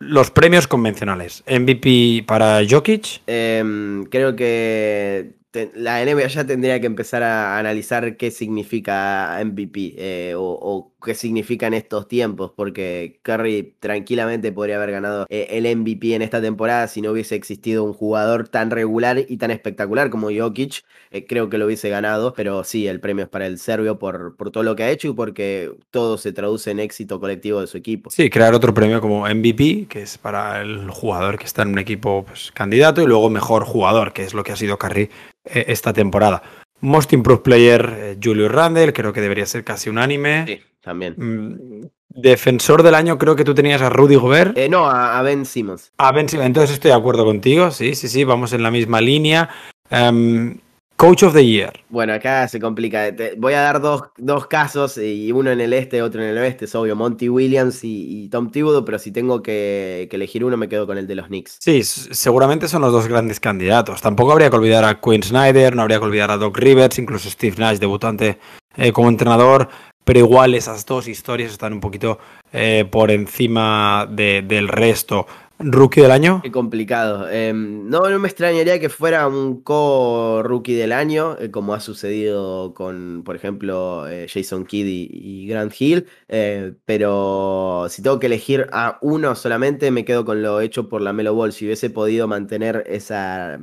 [0.00, 1.44] los premios convencionales.
[1.46, 3.22] MVP para Jokic.
[3.28, 5.34] Eh, creo que
[5.74, 11.14] la NBA ya tendría que empezar a analizar qué significa MVP eh, o, o, qué
[11.14, 16.40] significa en estos tiempos, porque Curry tranquilamente podría haber ganado eh, el MVP en esta
[16.40, 20.82] temporada si no hubiese existido un jugador tan regular y tan espectacular como Jokic.
[21.10, 24.34] Eh, creo que lo hubiese ganado, pero sí, el premio es para el serbio por,
[24.50, 27.76] todo lo que ha hecho y porque todo se traduce en éxito colectivo de su
[27.76, 28.10] equipo.
[28.10, 31.78] Sí, crear otro premio como MVP, que es para el jugador que está en un
[31.78, 35.10] equipo pues, candidato, y luego mejor jugador, que es lo que ha sido Curry
[35.44, 36.42] esta temporada.
[36.80, 40.44] Most Improved Player, eh, Julius Randle, creo que debería ser casi unánime.
[40.46, 41.14] Sí, también.
[41.16, 44.56] Mm, defensor del año, creo que tú tenías a Rudy Gobert.
[44.56, 45.92] Eh, no, a, a, Ben Simmons.
[45.98, 49.00] A Ben Simmons, entonces estoy de acuerdo contigo, sí, sí, sí, vamos en la misma
[49.00, 49.48] línea.
[49.90, 50.58] Um,
[50.96, 51.72] Coach of the Year.
[51.88, 53.10] Bueno, acá se complica.
[53.36, 56.66] voy a dar dos, dos, casos, y uno en el este, otro en el oeste.
[56.66, 60.86] Es obvio, Monty Williams y, Tom Thibodeau, pero si tengo que, elegir uno, me quedo
[60.86, 61.58] con el de los Knicks.
[61.60, 64.00] Sí, seguramente son los dos grandes candidatos.
[64.00, 67.28] Tampoco habría que olvidar a Quinn Snyder, no habría que olvidar a Doc Rivers, incluso
[67.28, 68.38] Steve Nash, debutante
[68.76, 69.68] eh, como entrenador.
[70.04, 72.18] Pero igual esas dos historias están un poquito
[72.52, 75.26] eh, por encima del resto.
[75.58, 76.40] ¿Rookie del año?
[76.42, 77.30] Qué complicado.
[77.30, 82.74] Em, no, no me extrañaría que fuera un co-rookie del año, eh, como ha sucedido
[82.74, 86.06] con, por ejemplo, eh, Jason Kidd y, Grant Hill.
[86.28, 91.00] Eh, pero si tengo que elegir a uno solamente, me quedo con lo hecho por
[91.02, 91.52] la Melo Ball.
[91.52, 93.60] Si hubiese podido mantener esa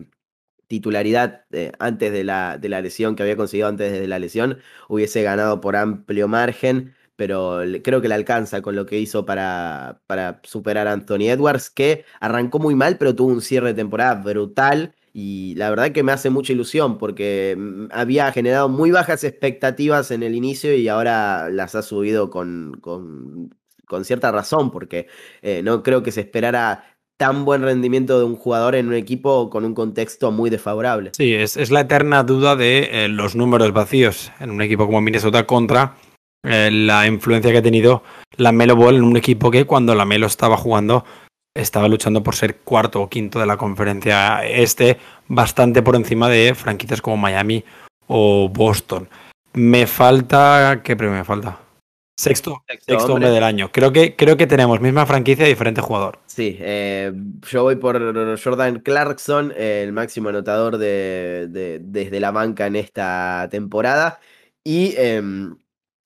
[0.67, 1.45] titularidad
[1.79, 5.59] antes de la, de la lesión que había conseguido antes de la lesión, hubiese ganado
[5.59, 10.87] por amplio margen pero creo que le alcanza con lo que hizo para, para superar
[10.87, 14.95] a Anthony Edwards, que arrancó muy mal, pero tuvo un cierre de temporada brutal.
[15.13, 20.09] Y la verdad que me hace mucha ilusión porque mm, había generado muy bajas expectativas
[20.09, 23.51] en el inicio y ahora las ha subido con, con,
[24.03, 25.05] cierta razón, porque
[25.43, 26.85] eh, no creo que se esperara
[27.17, 31.11] tan buen rendimiento de un jugador en un equipo con un contexto muy desfavorable.
[31.15, 35.45] Sí, es, la eterna duda de eh, los números vacíos en un equipo como Minnesota
[35.45, 35.97] contra
[36.43, 38.03] eh, la influencia que ha tenido
[38.37, 41.05] la Melo Ball en un equipo que cuando la Melo estaba jugando
[41.53, 46.55] estaba luchando por ser cuarto o quinto de la conferencia este, bastante por encima de
[46.55, 47.63] franquicias como Miami
[48.07, 49.09] o Boston.
[49.53, 50.81] Me falta.
[50.83, 51.59] ¿Qué premio me falta?
[52.17, 53.31] Sexto, sexto, hombre.
[53.31, 53.71] del año.
[53.71, 56.19] Creo que, creo que tenemos misma franquicia, diferente jugador.
[56.27, 57.11] Sí, eh,
[57.49, 64.19] yo voy por Jordan Clarkson, el máximo anotador de, desde la banca en esta temporada.
[64.63, 65.55] Y em,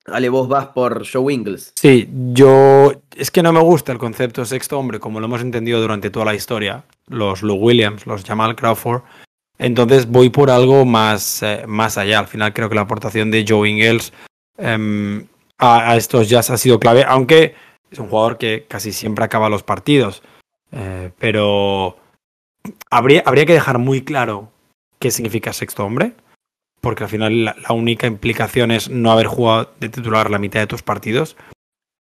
[0.06, 1.72] Ale, vos vas por Joe Ingles.
[1.74, 2.92] Sí, yo.
[3.16, 6.26] Es que no me gusta el concepto sexto hombre, como lo hemos entendido durante toda
[6.26, 6.84] la historia.
[7.08, 9.02] Los Lou Williams, los Jamal Crawford.
[9.58, 12.20] Entonces voy por algo más, eh, más allá.
[12.20, 14.12] Al final creo que la aportación de Joe Ingles
[14.58, 15.26] em,
[15.58, 17.54] a, estos Jazz ha sido clave, aunque
[17.90, 20.22] es un jugador que casi siempre acaba los partidos.
[20.72, 21.96] Eh, pero
[22.90, 24.50] habría, habría que dejar muy claro
[24.98, 26.12] qué significa sexto hombre
[26.80, 30.66] porque al final la, única implicación es no haber jugado de titular la mitad de
[30.66, 31.36] tus partidos.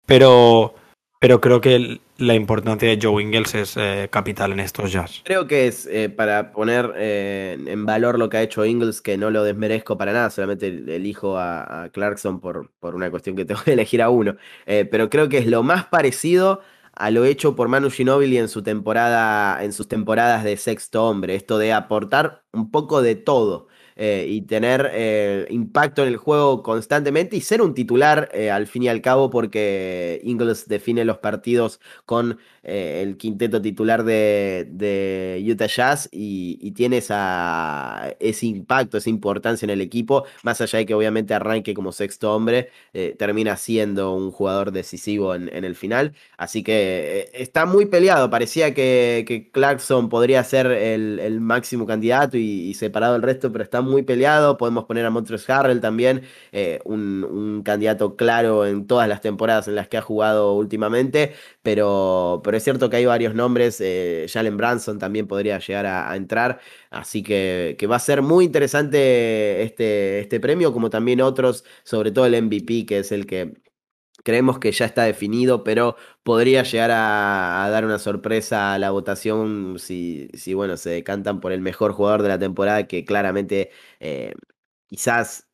[0.06, 0.76] Pero,
[1.20, 5.22] pero creo que la importancia de Joe Ingles es eh, capital en estos jazz.
[5.26, 9.18] Creo que es eh, para poner eh, en valor lo que ha hecho Ingles, que
[9.18, 13.62] no lo desmerezco para nada, solamente elijo a, Clarkson por, por, una cuestión que tengo
[13.64, 14.38] que elegir a uno.
[14.66, 16.62] pero creo que es lo más parecido
[16.96, 21.36] a lo hecho por Manu Ginobili en su temporada, en sus temporadas de sexto hombre.
[21.36, 23.68] Esto de aportar un poco de todo.
[23.98, 28.68] Eh, y tener eh, impacto en el juego constantemente y ser un titular eh, al
[28.68, 35.68] fin y al cabo porque Ingles define los partidos con el quinteto titular de, Utah
[35.68, 40.94] Jazz y, tiene esa, ese impacto, esa importancia en el equipo, más allá de que
[40.94, 42.70] obviamente arranque como sexto hombre,
[43.18, 46.14] termina siendo un jugador decisivo en, el final.
[46.38, 52.74] Así que está muy peleado, parecía que, Clarkson podría ser el, máximo candidato y, y
[52.74, 54.58] separado del resto, pero está muy peleado.
[54.58, 59.76] Podemos poner a Montres Harrell también, eh, un, candidato claro en todas las temporadas en
[59.76, 61.34] las que ha jugado últimamente.
[61.64, 63.80] Pero es cierto que hay varios nombres.
[63.82, 66.60] Eh, Jalen Branson también podría llegar a, entrar.
[66.90, 72.26] Así que, va a ser muy interesante este, este premio, como también otros, sobre todo
[72.26, 73.54] el MVP, que es el que
[74.26, 79.78] Creemos que ya está definido, pero podría llegar a, dar una sorpresa a la votación
[79.78, 84.34] si, se decantan por el mejor jugador de la temporada, que claramente eh,
[84.88, 85.48] quizás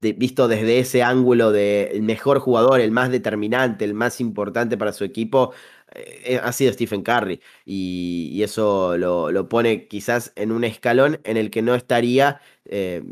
[0.00, 5.04] visto desde ese ángulo de mejor jugador, el más determinante, el más importante para su
[5.04, 5.52] equipo,
[5.94, 7.40] eh, ha sido Stephen Curry.
[7.64, 13.02] Y, eso lo, pone quizás en un escalón en el que no estaría eh,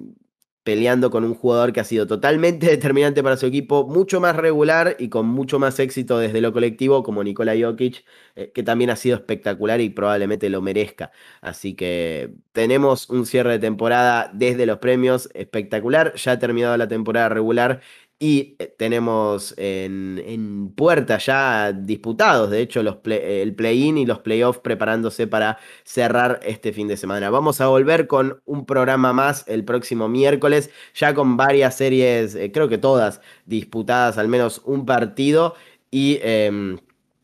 [0.66, 4.96] peleando con un jugador que ha sido totalmente determinante para su equipo, mucho más regular
[4.98, 8.04] y con mucho más éxito desde lo colectivo, como Nikola Jokic,
[8.34, 11.12] eh, que también ha sido espectacular y probablemente lo merezca.
[11.40, 16.88] Así que tenemos un cierre de temporada desde los premios espectacular, ya ha terminado la
[16.88, 17.80] temporada regular
[18.18, 24.60] y eh, tenemos en, puerta ya disputados, de hecho, los el play-in y los playoffs
[24.60, 27.30] preparándose para cerrar este fin de semana.
[27.30, 32.50] Vamos a volver con un programa más el próximo miércoles, ya con varias series, eh,
[32.52, 35.54] creo que todas disputadas, al menos un partido
[35.90, 36.18] y...
[36.22, 36.78] Em,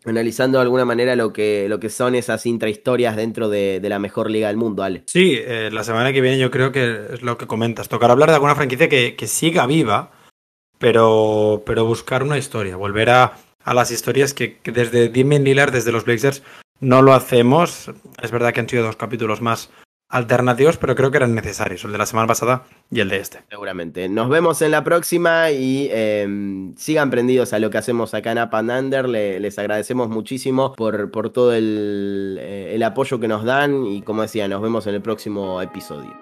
[0.05, 4.33] analizando de alguna manera lo que, lo que son esas intrahistorias dentro de, la mejor
[4.33, 5.05] liga del mundo, Ale.
[5.07, 8.31] Sí, eh, la semana que viene yo creo que es lo que comentas, tocar hablar
[8.31, 10.11] de alguna franquicia que, que siga viva,
[10.83, 15.93] pero, pero buscar una historia, volver a, a las historias que, desde Damien Lillard, desde
[15.93, 16.43] los Blazers,
[16.81, 17.91] no lo hacemos.
[18.21, 19.71] Es verdad que han sido dos capítulos más
[20.09, 23.45] alternativos, pero creo que eran necesarios, el de la semana pasada y el de este.
[23.49, 24.09] Seguramente.
[24.11, 28.39] Nos vemos en la próxima y eh, sigan prendidos a lo que hacemos acá en
[28.39, 29.09] Up and Under.
[29.09, 34.03] Le- les agradecemos muchísimo por, por todo el, eh, el apoyo que nos dan y
[34.03, 36.13] como decía, nos vemos en el próximo episodio.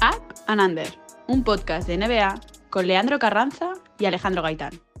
[0.00, 0.86] Up and Under,
[1.26, 2.40] un podcast de NBA
[2.70, 4.91] con Leandro Carranza y Alejandro Gaitán.